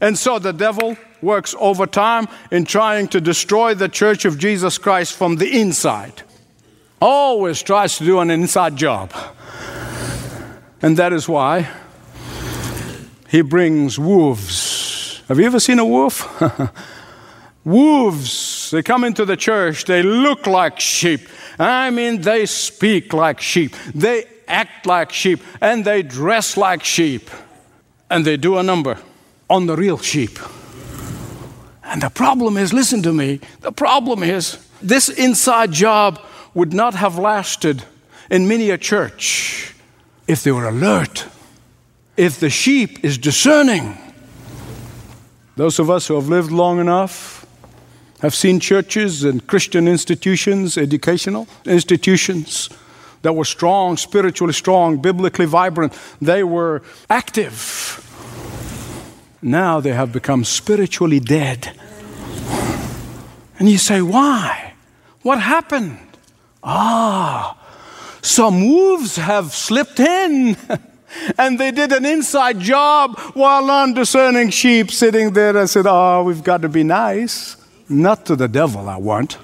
And 0.00 0.18
so 0.18 0.38
the 0.38 0.52
devil 0.52 0.96
works 1.22 1.54
overtime 1.58 2.28
in 2.50 2.64
trying 2.64 3.08
to 3.08 3.20
destroy 3.20 3.74
the 3.74 3.88
church 3.88 4.24
of 4.24 4.38
Jesus 4.38 4.78
Christ 4.78 5.14
from 5.14 5.36
the 5.36 5.60
inside. 5.60 6.22
Always 7.00 7.62
tries 7.62 7.98
to 7.98 8.04
do 8.04 8.20
an 8.20 8.30
inside 8.30 8.76
job. 8.76 9.12
And 10.86 10.96
that 10.98 11.12
is 11.12 11.28
why 11.28 11.68
he 13.28 13.40
brings 13.40 13.98
wolves. 13.98 15.20
Have 15.26 15.40
you 15.40 15.46
ever 15.46 15.58
seen 15.58 15.80
a 15.80 15.84
wolf? 15.84 16.24
wolves, 17.64 18.70
they 18.70 18.84
come 18.84 19.02
into 19.02 19.24
the 19.24 19.36
church, 19.36 19.86
they 19.86 20.04
look 20.04 20.46
like 20.46 20.78
sheep. 20.78 21.22
I 21.58 21.90
mean, 21.90 22.20
they 22.20 22.46
speak 22.46 23.12
like 23.12 23.40
sheep, 23.40 23.74
they 23.96 24.26
act 24.46 24.86
like 24.86 25.10
sheep, 25.10 25.40
and 25.60 25.84
they 25.84 26.02
dress 26.02 26.56
like 26.56 26.84
sheep. 26.84 27.30
And 28.08 28.24
they 28.24 28.36
do 28.36 28.56
a 28.56 28.62
number 28.62 28.96
on 29.50 29.66
the 29.66 29.74
real 29.74 29.98
sheep. 29.98 30.38
And 31.82 32.00
the 32.00 32.10
problem 32.10 32.56
is 32.56 32.72
listen 32.72 33.02
to 33.02 33.12
me 33.12 33.40
the 33.60 33.72
problem 33.72 34.22
is 34.22 34.64
this 34.80 35.08
inside 35.08 35.72
job 35.72 36.20
would 36.54 36.72
not 36.72 36.94
have 36.94 37.18
lasted 37.18 37.82
in 38.30 38.46
many 38.46 38.70
a 38.70 38.78
church 38.78 39.72
if 40.26 40.42
they 40.42 40.52
were 40.52 40.68
alert, 40.68 41.26
if 42.16 42.40
the 42.40 42.50
sheep 42.50 43.04
is 43.04 43.18
discerning. 43.18 43.96
Those 45.56 45.78
of 45.78 45.90
us 45.90 46.06
who 46.06 46.14
have 46.14 46.28
lived 46.28 46.50
long 46.50 46.78
enough 46.80 47.46
have 48.20 48.34
seen 48.34 48.60
churches 48.60 49.24
and 49.24 49.46
Christian 49.46 49.86
institutions, 49.88 50.76
educational 50.76 51.46
institutions 51.64 52.70
that 53.22 53.34
were 53.34 53.44
strong, 53.44 53.96
spiritually 53.96 54.52
strong, 54.52 54.98
biblically 54.98 55.46
vibrant. 55.46 55.92
They 56.20 56.42
were 56.42 56.82
active. 57.08 58.02
Now 59.42 59.80
they 59.80 59.92
have 59.92 60.12
become 60.12 60.44
spiritually 60.44 61.20
dead. 61.20 61.78
And 63.58 63.68
you 63.68 63.78
say, 63.78 64.02
why? 64.02 64.74
What 65.22 65.40
happened? 65.40 65.98
Ah, 66.62 67.56
some 68.26 68.68
wolves 68.68 69.16
have 69.16 69.54
slipped 69.54 70.00
in. 70.00 70.56
and 71.38 71.58
they 71.58 71.70
did 71.70 71.92
an 71.92 72.04
inside 72.04 72.58
job 72.58 73.18
while 73.34 73.70
undiscerning 73.70 74.50
sheep 74.50 74.90
sitting 74.90 75.32
there 75.32 75.56
and 75.56 75.70
said, 75.70 75.86
Oh, 75.86 76.24
we've 76.24 76.42
got 76.42 76.62
to 76.62 76.68
be 76.68 76.82
nice. 76.82 77.56
Not 77.88 78.26
to 78.26 78.36
the 78.36 78.48
devil, 78.48 78.88
I 78.88 78.96
want. 78.96 79.38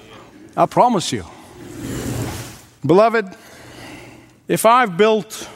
I 0.55 0.65
promise 0.65 1.11
you. 1.13 1.25
Beloved, 2.85 3.25
if 4.47 4.65
I've 4.65 4.97
built 4.97 5.49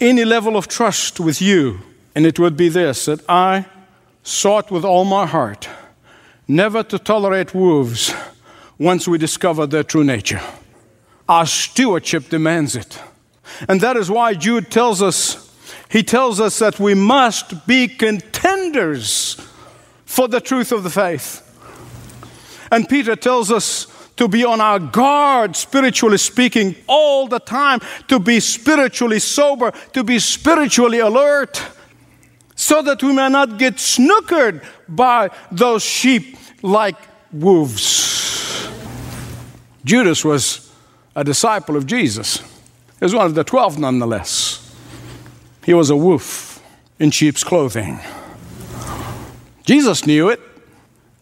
any 0.00 0.24
level 0.24 0.56
of 0.56 0.66
trust 0.66 1.20
with 1.20 1.40
you, 1.40 1.78
and 2.14 2.26
it 2.26 2.38
would 2.38 2.56
be 2.56 2.68
this 2.68 3.04
that 3.04 3.20
I 3.28 3.66
sought 4.24 4.70
with 4.72 4.84
all 4.84 5.04
my 5.04 5.26
heart 5.26 5.68
never 6.48 6.82
to 6.82 6.98
tolerate 6.98 7.54
wolves 7.54 8.12
once 8.78 9.06
we 9.06 9.16
discover 9.16 9.66
their 9.66 9.84
true 9.84 10.04
nature. 10.04 10.42
Our 11.28 11.46
stewardship 11.46 12.28
demands 12.28 12.76
it. 12.76 12.98
And 13.68 13.80
that 13.80 13.96
is 13.96 14.10
why 14.10 14.34
Jude 14.34 14.70
tells 14.70 15.02
us, 15.02 15.52
he 15.88 16.02
tells 16.02 16.40
us 16.40 16.58
that 16.58 16.78
we 16.78 16.94
must 16.94 17.66
be 17.66 17.88
contenders 17.88 19.40
for 20.04 20.28
the 20.28 20.40
truth 20.40 20.72
of 20.72 20.82
the 20.82 20.90
faith. 20.90 21.42
And 22.70 22.88
Peter 22.88 23.16
tells 23.16 23.50
us 23.50 23.86
to 24.16 24.28
be 24.28 24.44
on 24.44 24.60
our 24.60 24.78
guard, 24.78 25.54
spiritually 25.56 26.18
speaking, 26.18 26.74
all 26.86 27.28
the 27.28 27.38
time, 27.38 27.80
to 28.08 28.18
be 28.18 28.40
spiritually 28.40 29.18
sober, 29.18 29.72
to 29.92 30.02
be 30.02 30.18
spiritually 30.18 31.00
alert, 31.00 31.62
so 32.54 32.80
that 32.82 33.02
we 33.02 33.12
may 33.12 33.28
not 33.28 33.58
get 33.58 33.74
snookered 33.74 34.64
by 34.88 35.30
those 35.52 35.82
sheep 35.82 36.36
like 36.62 36.96
wolves. 37.30 38.68
Judas 39.84 40.24
was 40.24 40.65
a 41.16 41.24
disciple 41.24 41.76
of 41.76 41.86
Jesus. 41.86 42.38
He 43.00 43.04
was 43.04 43.14
one 43.14 43.26
of 43.26 43.34
the 43.34 43.42
twelve, 43.42 43.78
nonetheless. 43.78 44.62
He 45.64 45.74
was 45.74 45.90
a 45.90 45.96
wolf 45.96 46.62
in 47.00 47.10
sheep's 47.10 47.42
clothing. 47.42 47.98
Jesus 49.64 50.06
knew 50.06 50.28
it. 50.28 50.40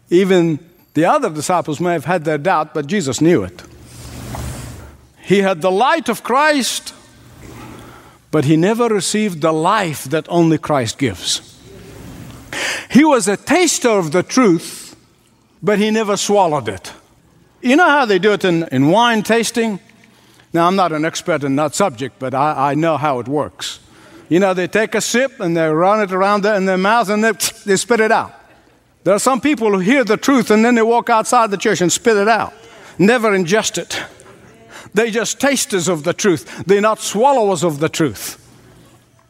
Even 0.09 0.59
the 0.93 1.05
other 1.05 1.29
disciples 1.29 1.79
may 1.79 1.93
have 1.93 2.05
had 2.05 2.25
their 2.25 2.37
doubt, 2.37 2.73
but 2.73 2.85
Jesus 2.85 3.19
knew 3.21 3.43
it. 3.43 3.63
He 5.23 5.39
had 5.39 5.61
the 5.61 5.71
light 5.71 6.09
of 6.09 6.21
Christ, 6.21 6.93
but 8.29 8.45
he 8.45 8.55
never 8.55 8.87
received 8.87 9.41
the 9.41 9.51
life 9.51 10.03
that 10.03 10.27
only 10.29 10.57
Christ 10.57 10.99
gives. 10.99 11.41
He 12.91 13.03
was 13.03 13.27
a 13.27 13.35
taster 13.35 13.89
of 13.89 14.11
the 14.11 14.23
truth, 14.23 14.95
but 15.63 15.79
he 15.79 15.89
never 15.89 16.15
swallowed 16.17 16.69
it. 16.69 16.93
You 17.65 17.75
know 17.75 17.89
how 17.89 18.05
they 18.05 18.19
do 18.19 18.31
it 18.33 18.45
in, 18.45 18.67
in 18.71 18.91
wine 18.91 19.23
tasting? 19.23 19.79
Now, 20.53 20.67
I'm 20.67 20.75
not 20.75 20.91
an 20.91 21.03
expert 21.03 21.43
in 21.43 21.55
that 21.55 21.73
subject, 21.73 22.19
but 22.19 22.35
I, 22.35 22.73
I 22.73 22.75
know 22.75 22.95
how 22.95 23.17
it 23.17 23.27
works. 23.27 23.79
You 24.29 24.39
know, 24.39 24.53
they 24.53 24.67
take 24.67 24.93
a 24.93 25.01
sip 25.01 25.39
and 25.39 25.57
they 25.57 25.67
run 25.67 25.99
it 25.99 26.11
around 26.11 26.45
in 26.45 26.65
their 26.65 26.77
mouth 26.77 27.09
and 27.09 27.23
they, 27.23 27.31
they 27.65 27.75
spit 27.75 28.01
it 28.01 28.11
out. 28.11 28.35
There 29.03 29.15
are 29.15 29.19
some 29.19 29.41
people 29.41 29.71
who 29.71 29.79
hear 29.79 30.03
the 30.03 30.15
truth 30.15 30.51
and 30.51 30.63
then 30.63 30.75
they 30.75 30.83
walk 30.83 31.09
outside 31.09 31.49
the 31.49 31.57
church 31.57 31.81
and 31.81 31.91
spit 31.91 32.17
it 32.17 32.27
out, 32.27 32.53
never 32.99 33.31
ingest 33.31 33.79
it. 33.79 33.99
They're 34.93 35.09
just 35.09 35.39
tasters 35.39 35.87
of 35.87 36.03
the 36.03 36.13
truth, 36.13 36.65
they're 36.67 36.81
not 36.81 36.99
swallowers 36.99 37.63
of 37.63 37.79
the 37.79 37.89
truth. 37.89 38.39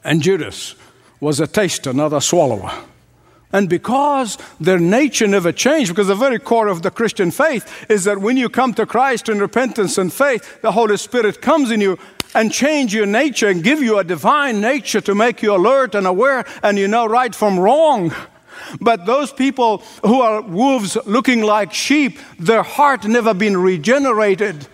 And 0.03 0.21
Judas 0.21 0.75
was 1.21 1.39
a 1.39 1.47
taster, 1.47 1.93
not 1.93 2.11
a 2.11 2.19
swallower. 2.19 2.83
And 3.55 3.69
because 3.69 4.37
their 4.59 4.79
nature 4.79 5.27
never 5.27 5.53
changed, 5.53 5.89
because 5.91 6.07
the 6.07 6.13
very 6.15 6.39
core 6.39 6.67
of 6.67 6.81
the 6.81 6.91
Christian 6.91 7.31
faith 7.31 7.85
is 7.89 8.03
that 8.03 8.17
when 8.17 8.35
you 8.35 8.49
come 8.49 8.73
to 8.73 8.85
Christ 8.85 9.29
in 9.29 9.39
repentance 9.39 9.97
and 9.97 10.11
faith, 10.11 10.61
the 10.61 10.73
Holy 10.73 10.97
Spirit 10.97 11.41
comes 11.41 11.71
in 11.71 11.79
you 11.79 11.97
and 12.33 12.51
change 12.51 12.93
your 12.93 13.05
nature 13.05 13.47
and 13.47 13.63
give 13.63 13.81
you 13.81 13.97
a 13.97 14.03
divine 14.03 14.59
nature 14.59 14.99
to 14.99 15.15
make 15.15 15.41
you 15.41 15.55
alert 15.55 15.95
and 15.95 16.05
aware 16.05 16.43
and 16.63 16.77
you 16.77 16.89
know 16.89 17.05
right 17.05 17.33
from 17.33 17.57
wrong. 17.57 18.13
But 18.81 19.05
those 19.05 19.31
people 19.31 19.77
who 20.03 20.19
are 20.19 20.41
wolves 20.41 20.97
looking 21.05 21.41
like 21.41 21.73
sheep, 21.73 22.19
their 22.37 22.63
heart 22.63 23.05
never 23.05 23.33
been 23.33 23.55
regenerated. 23.55 24.67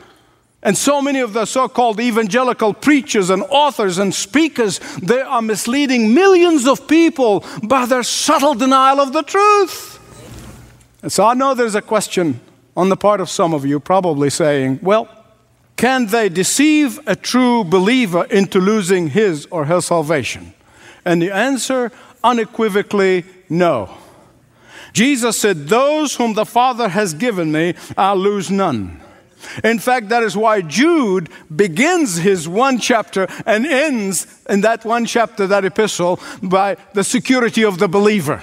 And 0.63 0.77
so 0.77 1.01
many 1.01 1.19
of 1.19 1.33
the 1.33 1.45
so 1.45 1.67
called 1.67 1.99
evangelical 1.99 2.73
preachers 2.73 3.29
and 3.29 3.43
authors 3.49 3.97
and 3.97 4.13
speakers, 4.13 4.79
they 5.01 5.19
are 5.21 5.41
misleading 5.41 6.13
millions 6.13 6.67
of 6.67 6.87
people 6.87 7.43
by 7.63 7.85
their 7.85 8.03
subtle 8.03 8.53
denial 8.53 8.99
of 8.99 9.11
the 9.11 9.23
truth. 9.23 9.99
And 11.01 11.11
so 11.11 11.25
I 11.25 11.33
know 11.33 11.55
there's 11.55 11.75
a 11.75 11.81
question 11.81 12.39
on 12.77 12.89
the 12.89 12.97
part 12.97 13.21
of 13.21 13.29
some 13.29 13.53
of 13.53 13.65
you 13.65 13.79
probably 13.79 14.29
saying, 14.29 14.79
well, 14.83 15.09
can 15.77 16.05
they 16.07 16.29
deceive 16.29 16.99
a 17.07 17.15
true 17.15 17.63
believer 17.63 18.25
into 18.25 18.59
losing 18.59 19.07
his 19.07 19.47
or 19.47 19.65
her 19.65 19.81
salvation? 19.81 20.53
And 21.03 21.19
the 21.21 21.31
answer 21.31 21.91
unequivocally 22.23 23.25
no. 23.49 23.89
Jesus 24.93 25.39
said, 25.39 25.69
Those 25.69 26.15
whom 26.15 26.33
the 26.33 26.45
Father 26.45 26.89
has 26.89 27.13
given 27.13 27.51
me, 27.51 27.73
I'll 27.97 28.17
lose 28.17 28.51
none. 28.51 29.01
In 29.63 29.79
fact, 29.79 30.09
that 30.09 30.23
is 30.23 30.35
why 30.35 30.61
Jude 30.61 31.29
begins 31.53 32.17
his 32.17 32.47
one 32.47 32.79
chapter 32.79 33.27
and 33.45 33.65
ends 33.65 34.27
in 34.49 34.61
that 34.61 34.85
one 34.85 35.05
chapter, 35.05 35.47
that 35.47 35.65
epistle, 35.65 36.19
by 36.41 36.77
the 36.93 37.03
security 37.03 37.63
of 37.63 37.79
the 37.79 37.87
believer. 37.87 38.41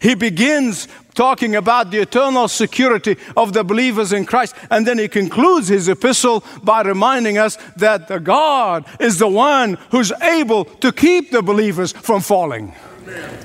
He 0.00 0.14
begins 0.14 0.88
talking 1.14 1.54
about 1.54 1.90
the 1.90 1.98
eternal 1.98 2.48
security 2.48 3.16
of 3.36 3.52
the 3.52 3.64
believers 3.64 4.12
in 4.12 4.26
Christ, 4.26 4.54
and 4.70 4.86
then 4.86 4.98
he 4.98 5.08
concludes 5.08 5.68
his 5.68 5.88
epistle 5.88 6.44
by 6.62 6.82
reminding 6.82 7.38
us 7.38 7.56
that 7.76 8.08
the 8.08 8.18
God 8.18 8.84
is 9.00 9.18
the 9.18 9.28
one 9.28 9.78
who's 9.90 10.12
able 10.20 10.64
to 10.64 10.92
keep 10.92 11.30
the 11.30 11.42
believers 11.42 11.92
from 11.92 12.20
falling. 12.20 12.74
Amen. 13.02 13.38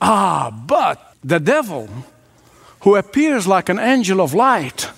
Ah, 0.00 0.50
but 0.50 1.14
the 1.24 1.40
devil, 1.40 1.88
who 2.82 2.94
appears 2.94 3.46
like 3.46 3.68
an 3.68 3.78
angel 3.78 4.20
of 4.20 4.32
light, 4.32 4.90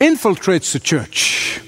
infiltrates 0.00 0.72
the 0.72 0.80
church. 0.80 1.60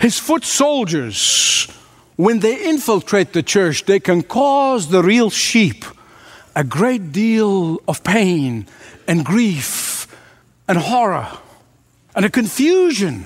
His 0.00 0.18
foot 0.18 0.44
soldiers, 0.44 1.68
when 2.16 2.40
they 2.40 2.68
infiltrate 2.68 3.32
the 3.32 3.42
church, 3.42 3.84
they 3.84 4.00
can 4.00 4.22
cause 4.22 4.88
the 4.88 5.02
real 5.02 5.30
sheep 5.30 5.84
a 6.56 6.64
great 6.64 7.12
deal 7.12 7.80
of 7.88 8.04
pain 8.04 8.66
and 9.08 9.24
grief 9.24 10.06
and 10.68 10.78
horror 10.78 11.28
and 12.14 12.24
a 12.24 12.30
confusion. 12.30 13.24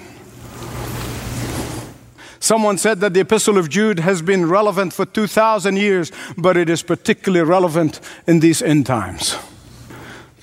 Someone 2.41 2.79
said 2.79 3.01
that 3.01 3.15
the 3.15 3.21
Epistle 3.21 3.59
of 3.59 3.69
Jude 3.69 3.99
has 3.99 4.23
been 4.23 4.49
relevant 4.49 4.93
for 4.93 5.05
2,000 5.05 5.77
years, 5.77 6.13
but 6.37 6.57
it 6.57 6.71
is 6.71 6.83
particularly 6.83 7.45
relevant 7.45 8.01
in 8.27 8.41
these 8.41 8.63
end 8.63 8.87
times. 8.87 9.37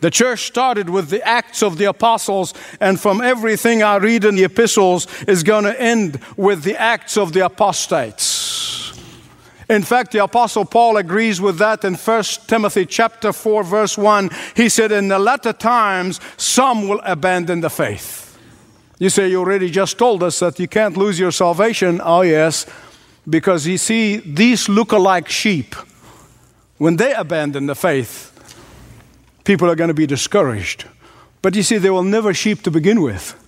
The 0.02 0.12
church 0.12 0.46
started 0.46 0.90
with 0.90 1.10
the 1.10 1.26
Acts 1.26 1.64
of 1.64 1.78
the 1.78 1.86
Apostles, 1.86 2.54
and 2.80 3.00
from 3.00 3.22
everything 3.22 3.82
I 3.82 3.96
read 3.98 4.26
in 4.26 4.36
the 4.36 4.44
epistles, 4.44 5.08
is 5.24 5.44
going 5.44 5.64
to 5.64 5.82
end 5.82 6.20
with 6.38 6.64
the 6.64 6.80
Acts 6.80 7.18
of 7.18 7.34
the 7.34 7.46
Apostates. 7.46 8.46
In 9.68 9.82
fact, 9.82 10.12
the 10.12 10.24
Apostle 10.24 10.66
Paul 10.66 10.98
agrees 10.98 11.42
with 11.42 11.58
that 11.58 11.84
in 11.84 11.96
1 11.96 12.24
Timothy 12.48 12.86
chapter 12.86 13.34
4, 13.34 13.64
verse 13.64 13.98
1. 13.98 14.30
He 14.56 14.70
said, 14.70 14.92
In 14.92 15.08
the 15.08 15.18
latter 15.18 15.54
times, 15.54 16.20
some 16.38 16.88
will 16.88 17.02
abandon 17.04 17.62
the 17.62 17.70
faith. 17.70 18.38
You 19.00 19.10
say, 19.10 19.30
You 19.30 19.40
already 19.40 19.72
just 19.72 19.98
told 19.98 20.22
us 20.22 20.40
that 20.40 20.60
you 20.60 20.68
can't 20.68 20.96
lose 20.96 21.20
your 21.20 21.32
salvation. 21.32 22.00
Oh, 22.04 22.22
yes, 22.22 22.68
because 23.28 23.66
you 23.66 23.80
see, 23.80 24.18
these 24.18 24.70
look-alike 24.70 25.30
sheep, 25.30 25.76
when 26.78 26.98
they 26.98 27.14
abandon 27.14 27.66
the 27.66 27.76
faith, 27.76 28.35
people 29.46 29.70
are 29.70 29.76
going 29.76 29.88
to 29.88 29.94
be 29.94 30.06
discouraged. 30.06 30.86
But 31.42 31.56
you 31.56 31.64
see, 31.64 31.78
they 31.78 31.90
will 31.90 32.04
never 32.04 32.34
sheep 32.34 32.62
to 32.64 32.72
begin 32.72 33.02
with. 33.02 33.42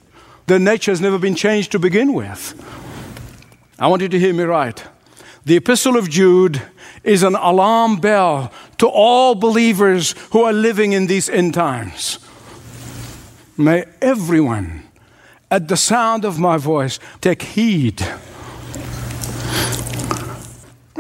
Their 0.46 0.60
nature 0.60 0.92
has 0.92 1.02
never 1.02 1.20
been 1.20 1.36
changed 1.36 1.74
to 1.74 1.80
begin 1.80 2.14
with. 2.14 2.54
I 3.78 3.88
want 3.88 4.02
you 4.02 4.08
to 4.08 4.20
hear 4.20 4.34
me 4.34 4.44
right. 4.44 4.82
The 5.46 5.58
Epistle 5.58 5.98
of 5.98 6.10
Jude 6.10 6.62
is 7.04 7.24
an 7.24 7.36
alarm 7.36 7.98
bell 7.98 8.54
to 8.78 8.88
all 8.88 9.36
believers 9.36 10.16
who 10.32 10.44
are 10.44 10.54
living 10.54 10.94
in 10.94 11.08
these 11.08 11.30
end 11.30 11.54
times. 11.54 12.20
May 13.58 13.86
everyone 14.02 14.88
at 15.50 15.68
the 15.68 15.78
sound 15.78 16.26
of 16.26 16.40
my 16.40 16.58
voice, 16.58 17.00
take 17.22 17.42
heed. 17.42 18.06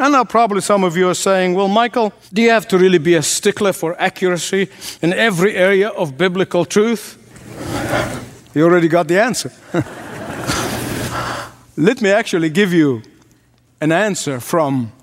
I 0.07 0.09
know 0.09 0.23
probably 0.23 0.61
some 0.61 0.85
of 0.85 0.95
you 0.95 1.09
are 1.09 1.13
saying, 1.13 1.53
well, 1.53 1.67
Michael, 1.67 2.13
do 2.31 2.41
you 2.41 2.49
have 2.51 2.65
to 2.69 2.77
really 2.77 2.97
be 2.97 3.15
a 3.15 3.21
stickler 3.21 3.73
for 3.73 3.93
accuracy 4.01 4.69
in 5.01 5.11
every 5.11 5.53
area 5.53 5.89
of 5.89 6.17
biblical 6.17 6.63
truth? 6.63 7.17
You 8.55 8.63
already 8.63 8.87
got 8.87 9.09
the 9.09 9.19
answer. 9.19 9.51
Let 11.75 12.01
me 12.01 12.09
actually 12.09 12.49
give 12.49 12.71
you 12.71 13.01
an 13.81 13.91
answer 13.91 14.39
from 14.39 14.93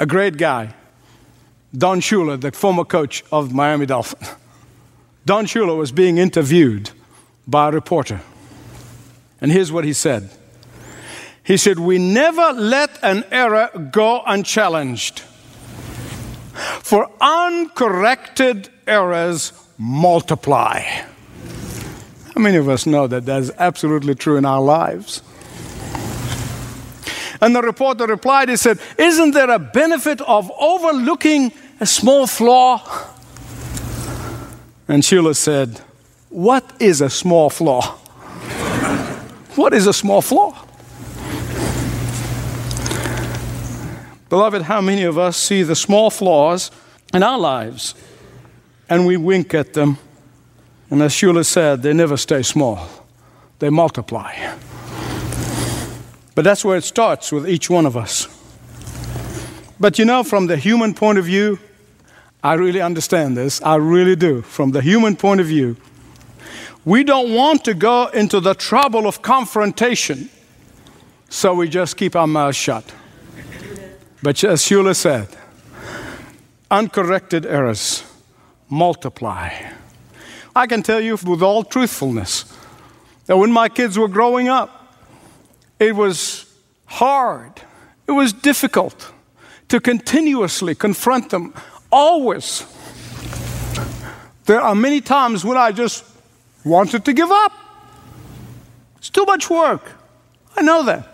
a 0.00 0.06
great 0.06 0.36
guy, 0.36 0.74
Don 1.72 2.00
Shula, 2.00 2.40
the 2.40 2.50
former 2.50 2.84
coach 2.84 3.22
of 3.30 3.54
Miami 3.54 3.86
Dolphins. 3.86 4.28
Don 5.24 5.46
Shula 5.46 5.78
was 5.78 5.92
being 5.92 6.18
interviewed 6.18 6.90
by 7.46 7.68
a 7.68 7.70
reporter. 7.70 8.20
And 9.40 9.52
here's 9.52 9.70
what 9.70 9.84
he 9.84 9.92
said 9.92 10.28
He 11.44 11.58
said, 11.58 11.78
We 11.78 11.98
never 11.98 12.52
let 12.52 12.98
an 13.02 13.24
error 13.30 13.68
go 13.92 14.22
unchallenged, 14.26 15.20
for 16.82 17.10
uncorrected 17.20 18.70
errors 18.86 19.52
multiply. 19.78 20.80
How 20.80 22.40
many 22.40 22.56
of 22.56 22.68
us 22.68 22.86
know 22.86 23.06
that 23.06 23.26
that's 23.26 23.50
absolutely 23.58 24.14
true 24.14 24.36
in 24.36 24.44
our 24.44 24.60
lives? 24.60 25.22
And 27.40 27.54
the 27.54 27.60
reporter 27.60 28.06
replied, 28.06 28.48
he 28.48 28.56
said, 28.56 28.78
Isn't 28.96 29.32
there 29.32 29.50
a 29.50 29.58
benefit 29.58 30.22
of 30.22 30.50
overlooking 30.58 31.52
a 31.78 31.84
small 31.84 32.26
flaw? 32.26 32.80
And 34.88 35.02
Shula 35.02 35.36
said, 35.36 35.80
What 36.30 36.64
is 36.80 37.02
a 37.02 37.10
small 37.10 37.50
flaw? 37.50 37.82
what 39.56 39.74
is 39.74 39.86
a 39.86 39.92
small 39.92 40.22
flaw? 40.22 40.63
Beloved, 44.34 44.62
how 44.62 44.80
many 44.80 45.04
of 45.04 45.16
us 45.16 45.36
see 45.36 45.62
the 45.62 45.76
small 45.76 46.10
flaws 46.10 46.72
in 47.12 47.22
our 47.22 47.38
lives 47.38 47.94
and 48.88 49.06
we 49.06 49.16
wink 49.16 49.54
at 49.54 49.74
them? 49.74 49.96
And 50.90 51.00
as 51.02 51.12
Shula 51.12 51.46
said, 51.46 51.82
they 51.84 51.92
never 51.92 52.16
stay 52.16 52.42
small, 52.42 52.88
they 53.60 53.70
multiply. 53.70 54.34
But 56.34 56.42
that's 56.42 56.64
where 56.64 56.76
it 56.76 56.82
starts 56.82 57.30
with 57.30 57.48
each 57.48 57.70
one 57.70 57.86
of 57.86 57.96
us. 57.96 58.26
But 59.78 60.00
you 60.00 60.04
know, 60.04 60.24
from 60.24 60.48
the 60.48 60.56
human 60.56 60.94
point 60.94 61.20
of 61.20 61.26
view, 61.26 61.60
I 62.42 62.54
really 62.54 62.80
understand 62.80 63.36
this. 63.36 63.62
I 63.62 63.76
really 63.76 64.16
do. 64.16 64.42
From 64.42 64.72
the 64.72 64.80
human 64.80 65.14
point 65.14 65.42
of 65.42 65.46
view, 65.46 65.76
we 66.84 67.04
don't 67.04 67.32
want 67.32 67.64
to 67.66 67.74
go 67.74 68.08
into 68.08 68.40
the 68.40 68.54
trouble 68.54 69.06
of 69.06 69.22
confrontation, 69.22 70.28
so 71.28 71.54
we 71.54 71.68
just 71.68 71.96
keep 71.96 72.16
our 72.16 72.26
mouths 72.26 72.56
shut. 72.56 72.92
But 74.24 74.42
as 74.42 74.62
Shula 74.62 74.96
said, 74.96 75.28
uncorrected 76.70 77.44
errors 77.44 78.04
multiply. 78.70 79.50
I 80.56 80.66
can 80.66 80.82
tell 80.82 80.98
you 80.98 81.18
with 81.26 81.42
all 81.42 81.62
truthfulness 81.62 82.46
that 83.26 83.36
when 83.36 83.52
my 83.52 83.68
kids 83.68 83.98
were 83.98 84.08
growing 84.08 84.48
up, 84.48 84.96
it 85.78 85.94
was 85.94 86.46
hard, 86.86 87.52
it 88.06 88.12
was 88.12 88.32
difficult 88.32 89.12
to 89.68 89.78
continuously 89.78 90.74
confront 90.74 91.28
them, 91.28 91.52
always. 91.92 92.64
There 94.46 94.62
are 94.62 94.74
many 94.74 95.02
times 95.02 95.44
when 95.44 95.58
I 95.58 95.70
just 95.70 96.02
wanted 96.64 97.04
to 97.04 97.12
give 97.12 97.30
up. 97.30 97.52
It's 98.96 99.10
too 99.10 99.26
much 99.26 99.50
work. 99.50 99.82
I 100.56 100.62
know 100.62 100.82
that. 100.84 101.13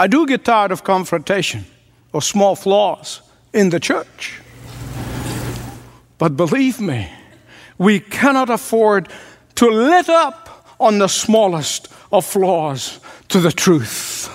I 0.00 0.06
do 0.06 0.26
get 0.26 0.44
tired 0.44 0.70
of 0.70 0.84
confrontation 0.84 1.64
or 2.12 2.22
small 2.22 2.54
flaws 2.54 3.20
in 3.52 3.70
the 3.70 3.80
church. 3.80 4.40
But 6.18 6.36
believe 6.36 6.80
me, 6.80 7.10
we 7.78 7.98
cannot 7.98 8.48
afford 8.48 9.08
to 9.56 9.68
let 9.68 10.08
up 10.08 10.74
on 10.78 10.98
the 10.98 11.08
smallest 11.08 11.88
of 12.12 12.24
flaws 12.24 13.00
to 13.28 13.40
the 13.40 13.50
truth 13.50 14.30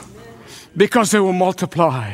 because 0.75 1.11
they 1.11 1.19
will 1.21 1.31
multiply. 1.31 2.13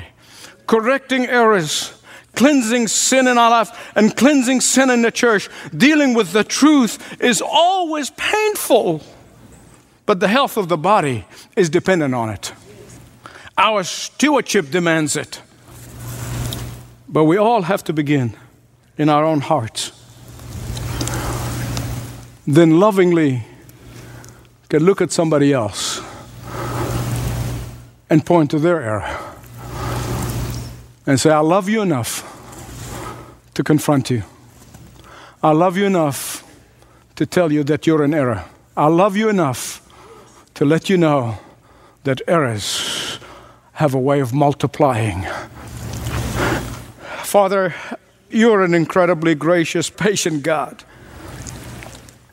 Correcting 0.68 1.26
errors, 1.26 2.00
cleansing 2.36 2.88
sin 2.88 3.28
in 3.28 3.40
our 3.40 3.50
life, 3.50 3.92
and 3.96 4.16
cleansing 4.16 4.62
sin 4.62 4.92
in 4.92 5.02
the 5.02 5.12
church, 5.12 5.50
dealing 5.76 6.14
with 6.14 6.34
the 6.34 6.44
truth 6.44 7.20
is 7.20 7.42
always 7.42 8.12
painful. 8.12 9.02
But 10.06 10.20
the 10.20 10.28
health 10.28 10.56
of 10.56 10.70
the 10.70 10.78
body 10.78 11.26
is 11.56 11.70
dependent 11.72 12.14
on 12.14 12.30
it. 12.30 12.54
Our 13.60 13.84
stewardship 13.84 14.72
demands 14.72 15.18
it. 15.18 15.42
But 17.10 17.26
we 17.26 17.36
all 17.36 17.64
have 17.64 17.84
to 17.84 17.94
begin 17.94 18.34
in 18.98 19.10
our 19.10 19.26
own 19.26 19.42
hearts. 19.42 19.92
Then 22.48 22.80
lovingly 22.80 23.44
can 24.70 24.86
look 24.86 25.02
at 25.02 25.12
somebody 25.12 25.52
else 25.52 26.00
and 28.10 28.26
point 28.26 28.52
to 28.52 28.60
their 28.60 28.82
error 28.82 29.36
and 31.06 31.20
say, 31.20 31.30
I 31.30 31.40
love 31.40 31.68
you 31.68 31.82
enough 31.82 32.24
to 33.56 33.64
confront 33.64 34.10
you. 34.10 34.24
I 35.44 35.52
love 35.52 35.76
you 35.76 35.86
enough 35.86 36.46
to 37.18 37.26
tell 37.26 37.52
you 37.52 37.66
that 37.66 37.86
you're 37.86 38.06
in 38.06 38.14
error. 38.14 38.46
I 38.78 38.88
love 38.88 39.18
you 39.18 39.28
enough 39.28 39.82
to 40.54 40.64
let 40.64 40.90
you 40.90 40.96
know 40.98 41.40
that 42.06 42.22
errors 42.26 42.99
have 43.80 43.94
a 43.94 44.00
way 44.00 44.20
of 44.20 44.34
multiplying. 44.34 45.26
Father, 47.24 47.74
you're 48.30 48.62
an 48.62 48.74
incredibly 48.74 49.36
gracious, 49.36 49.90
patient 49.90 50.44
God. 50.44 50.84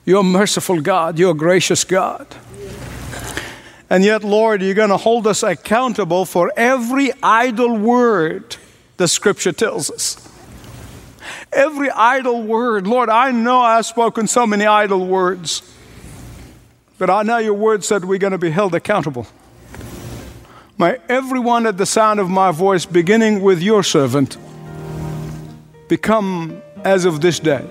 You're 0.05 0.23
a 0.23 0.25
merciful 0.25 0.81
God. 0.81 1.21
You're 1.21 1.31
a 1.31 1.35
gracious 1.35 1.85
God. 1.85 2.27
And 3.89 4.03
yet, 4.03 4.25
Lord, 4.25 4.61
you're 4.61 4.75
going 4.75 4.91
to 4.91 4.97
hold 4.97 5.29
us 5.29 5.45
accountable 5.45 6.25
for 6.25 6.53
every 6.57 7.13
idle 7.23 7.79
word 7.79 8.57
the 8.97 9.07
scripture 9.07 9.53
tells 9.53 9.89
us. 9.89 10.29
Every 11.53 11.91
idle 11.91 12.43
word. 12.43 12.89
Lord, 12.89 13.09
I 13.09 13.31
know 13.31 13.61
I've 13.61 13.87
spoken 13.87 14.27
so 14.27 14.49
many 14.49 14.67
idle 14.67 15.07
words, 15.07 15.63
but 16.99 17.09
I 17.09 17.23
know 17.23 17.39
your 17.39 17.55
word 17.55 17.85
said 17.85 18.05
we're 18.05 18.19
going 18.19 18.33
to 18.33 18.37
be 18.37 18.51
held 18.51 18.75
accountable. 18.75 19.29
May 20.79 20.99
everyone 21.09 21.67
at 21.67 21.79
the 21.79 21.87
sound 21.87 22.21
of 22.21 22.29
my 22.29 22.51
voice, 22.51 22.85
beginning 22.85 23.41
with 23.41 23.63
your 23.63 23.83
servant, 23.83 24.37
become, 25.89 26.61
as 26.85 27.07
of 27.07 27.23
this 27.23 27.41
day, 27.41 27.65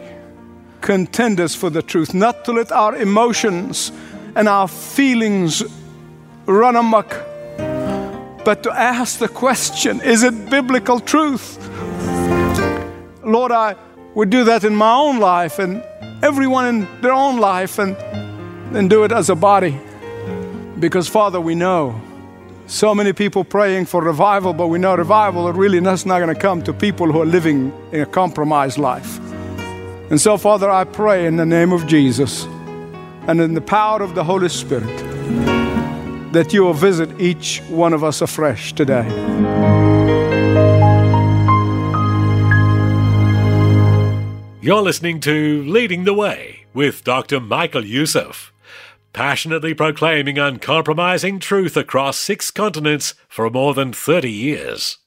contenders 0.82 1.54
for 1.54 1.70
the 1.70 1.84
truth, 1.84 2.16
not 2.16 2.46
to 2.46 2.54
let 2.54 2.72
our 2.72 2.96
emotions 2.96 3.92
and 4.36 4.48
our 4.48 4.68
feelings 4.68 5.64
run 6.48 6.76
amok, 6.76 7.10
but 8.44 8.64
to 8.64 8.72
ask 8.72 9.20
the 9.20 9.28
question 9.28 10.02
is 10.02 10.24
it 10.24 10.50
biblical 10.50 11.00
truth? 11.00 11.60
Lord, 13.24 13.52
I 13.52 13.76
would 14.16 14.32
do 14.32 14.46
that 14.46 14.64
in 14.64 14.76
my 14.76 14.94
own 14.94 15.20
life 15.20 15.60
and 15.60 15.84
everyone 16.24 16.66
in 16.66 17.02
their 17.02 17.14
own 17.14 17.38
life 17.38 17.78
and, 17.78 17.96
and 18.76 18.90
do 18.90 19.04
it 19.04 19.12
as 19.12 19.30
a 19.30 19.36
body. 19.36 19.80
Because, 20.80 21.08
Father, 21.08 21.40
we 21.40 21.54
know 21.54 22.02
so 22.68 22.96
many 22.96 23.14
people 23.14 23.44
praying 23.44 23.86
for 23.86 24.04
revival, 24.04 24.54
but 24.54 24.68
we 24.68 24.80
know 24.80 24.96
revival 24.96 25.52
really 25.54 25.80
that's 25.80 26.06
not 26.06 26.20
going 26.20 26.34
to 26.34 26.40
come 26.40 26.62
to 26.64 26.74
people 26.74 27.12
who 27.12 27.22
are 27.22 27.26
living 27.26 27.72
in 27.92 28.02
a 28.02 28.06
compromised 28.06 28.78
life. 28.78 29.20
And 30.10 30.20
so, 30.20 30.38
Father, 30.38 30.70
I 30.70 30.84
pray 30.84 31.26
in 31.26 31.36
the 31.36 31.46
name 31.46 31.72
of 31.72 31.88
Jesus 31.88 32.46
and 33.28 33.40
in 33.42 33.54
the 33.54 33.62
power 33.62 34.02
of 34.02 34.16
the 34.16 34.24
Holy 34.24 34.50
Spirit 34.50 34.96
that 36.34 36.54
you 36.54 36.64
will 36.64 36.74
visit 36.74 37.10
each 37.20 37.62
one 37.70 37.94
of 37.94 38.04
us 38.04 38.22
afresh 38.22 38.74
today. 38.74 39.08
You're 44.62 44.82
listening 44.82 45.20
to 45.22 45.64
Leading 45.64 46.06
the 46.06 46.14
Way 46.14 46.66
with 46.74 47.04
Dr. 47.04 47.40
Michael 47.40 47.86
Youssef, 47.86 48.52
passionately 49.16 49.74
proclaiming 49.74 50.38
uncompromising 50.38 51.40
truth 51.40 51.76
across 51.76 52.18
six 52.18 52.52
continents 52.52 53.16
for 53.28 53.50
more 53.50 53.74
than 53.74 53.92
30 53.92 54.30
years. 54.30 55.00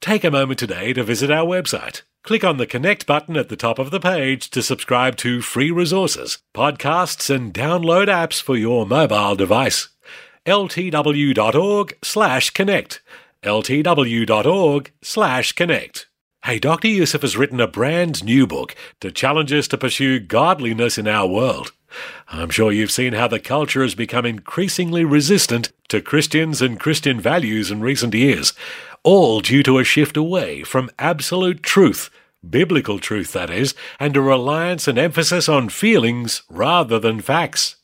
Take 0.00 0.24
a 0.24 0.30
moment 0.30 0.58
today 0.58 0.94
to 0.94 1.02
visit 1.02 1.30
our 1.30 1.44
website 1.44 2.00
Click 2.26 2.42
on 2.42 2.56
the 2.56 2.66
Connect 2.66 3.06
button 3.06 3.36
at 3.36 3.48
the 3.48 3.54
top 3.54 3.78
of 3.78 3.92
the 3.92 4.00
page 4.00 4.50
to 4.50 4.60
subscribe 4.60 5.14
to 5.18 5.40
free 5.40 5.70
resources, 5.70 6.38
podcasts, 6.52 7.32
and 7.32 7.54
download 7.54 8.08
apps 8.08 8.42
for 8.42 8.56
your 8.56 8.84
mobile 8.84 9.36
device. 9.36 9.90
ltw.org 10.44 11.96
slash 12.02 12.50
connect. 12.50 13.00
ltw.org 13.44 14.92
slash 15.02 15.52
connect. 15.52 16.08
Hey, 16.44 16.58
Dr. 16.58 16.88
Youssef 16.88 17.22
has 17.22 17.36
written 17.36 17.60
a 17.60 17.68
brand 17.68 18.24
new 18.24 18.44
book 18.44 18.74
to 19.00 19.12
challenge 19.12 19.52
us 19.52 19.68
to 19.68 19.78
pursue 19.78 20.18
godliness 20.18 20.98
in 20.98 21.06
our 21.06 21.28
world. 21.28 21.70
I'm 22.28 22.50
sure 22.50 22.72
you've 22.72 22.90
seen 22.90 23.12
how 23.12 23.28
the 23.28 23.40
culture 23.40 23.82
has 23.82 23.94
become 23.94 24.26
increasingly 24.26 25.04
resistant 25.04 25.72
to 25.88 26.00
Christians 26.00 26.60
and 26.60 26.80
Christian 26.80 27.20
values 27.20 27.70
in 27.70 27.80
recent 27.80 28.14
years, 28.14 28.52
all 29.02 29.40
due 29.40 29.62
to 29.62 29.78
a 29.78 29.84
shift 29.84 30.16
away 30.16 30.62
from 30.62 30.90
absolute 30.98 31.62
truth, 31.62 32.10
biblical 32.48 32.98
truth 32.98 33.32
that 33.32 33.50
is, 33.50 33.74
and 34.00 34.16
a 34.16 34.20
reliance 34.20 34.88
and 34.88 34.98
emphasis 34.98 35.48
on 35.48 35.68
feelings 35.68 36.42
rather 36.48 36.98
than 36.98 37.20
facts. 37.20 37.76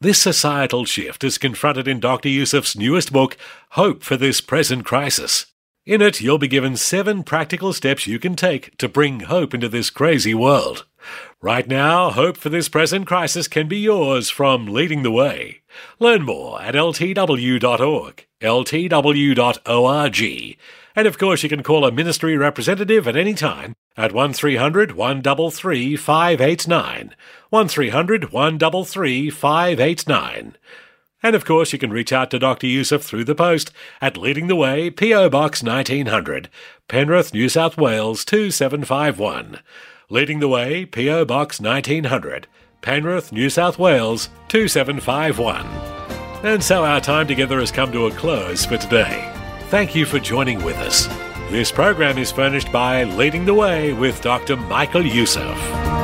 This 0.00 0.20
societal 0.20 0.84
shift 0.84 1.24
is 1.24 1.38
confronted 1.38 1.88
in 1.88 2.00
Dr. 2.00 2.28
Youssef's 2.28 2.76
newest 2.76 3.12
book, 3.12 3.36
Hope 3.70 4.02
for 4.02 4.16
This 4.16 4.40
Present 4.40 4.84
Crisis. 4.84 5.46
In 5.86 6.00
it, 6.00 6.22
you'll 6.22 6.38
be 6.38 6.48
given 6.48 6.78
seven 6.78 7.22
practical 7.22 7.74
steps 7.74 8.06
you 8.06 8.18
can 8.18 8.36
take 8.36 8.74
to 8.78 8.88
bring 8.88 9.20
hope 9.20 9.52
into 9.52 9.68
this 9.68 9.90
crazy 9.90 10.32
world. 10.32 10.86
Right 11.42 11.68
now, 11.68 12.08
hope 12.08 12.38
for 12.38 12.48
this 12.48 12.70
present 12.70 13.06
crisis 13.06 13.48
can 13.48 13.68
be 13.68 13.76
yours 13.76 14.30
from 14.30 14.64
Leading 14.66 15.02
the 15.02 15.10
Way. 15.10 15.60
Learn 15.98 16.22
more 16.22 16.62
at 16.62 16.74
ltw.org, 16.74 18.26
ltw.org, 18.40 18.98
and 20.96 21.06
of 21.06 21.18
course 21.18 21.42
you 21.42 21.48
can 21.50 21.62
call 21.62 21.84
a 21.84 21.92
ministry 21.92 22.38
representative 22.38 23.06
at 23.06 23.16
any 23.16 23.34
time 23.34 23.74
at 23.94 24.12
1300 24.12 24.92
133 24.92 25.96
589, 25.96 27.14
1300 27.50 28.32
133 28.32 29.28
589. 29.28 30.56
And 31.24 31.34
of 31.34 31.46
course, 31.46 31.72
you 31.72 31.78
can 31.78 31.90
reach 31.90 32.12
out 32.12 32.30
to 32.30 32.38
Dr. 32.38 32.66
Youssef 32.66 33.02
through 33.02 33.24
the 33.24 33.34
post 33.34 33.72
at 34.02 34.18
Leading 34.18 34.46
the 34.46 34.54
Way, 34.54 34.90
P.O. 34.90 35.30
Box 35.30 35.62
1900, 35.62 36.50
Penrith, 36.86 37.32
New 37.32 37.48
South 37.48 37.78
Wales 37.78 38.26
2751. 38.26 39.58
Leading 40.10 40.40
the 40.40 40.48
Way, 40.48 40.84
P.O. 40.84 41.24
Box 41.24 41.58
1900, 41.58 42.46
Penrith, 42.82 43.32
New 43.32 43.48
South 43.48 43.78
Wales 43.78 44.28
2751. 44.48 45.64
And 46.44 46.62
so 46.62 46.84
our 46.84 47.00
time 47.00 47.26
together 47.26 47.58
has 47.58 47.72
come 47.72 47.90
to 47.92 48.04
a 48.04 48.10
close 48.10 48.66
for 48.66 48.76
today. 48.76 49.32
Thank 49.70 49.94
you 49.94 50.04
for 50.04 50.18
joining 50.18 50.62
with 50.62 50.76
us. 50.76 51.06
This 51.50 51.72
program 51.72 52.18
is 52.18 52.30
furnished 52.30 52.70
by 52.70 53.04
Leading 53.04 53.46
the 53.46 53.54
Way 53.54 53.94
with 53.94 54.20
Dr. 54.20 54.58
Michael 54.58 55.06
Youssef. 55.06 56.03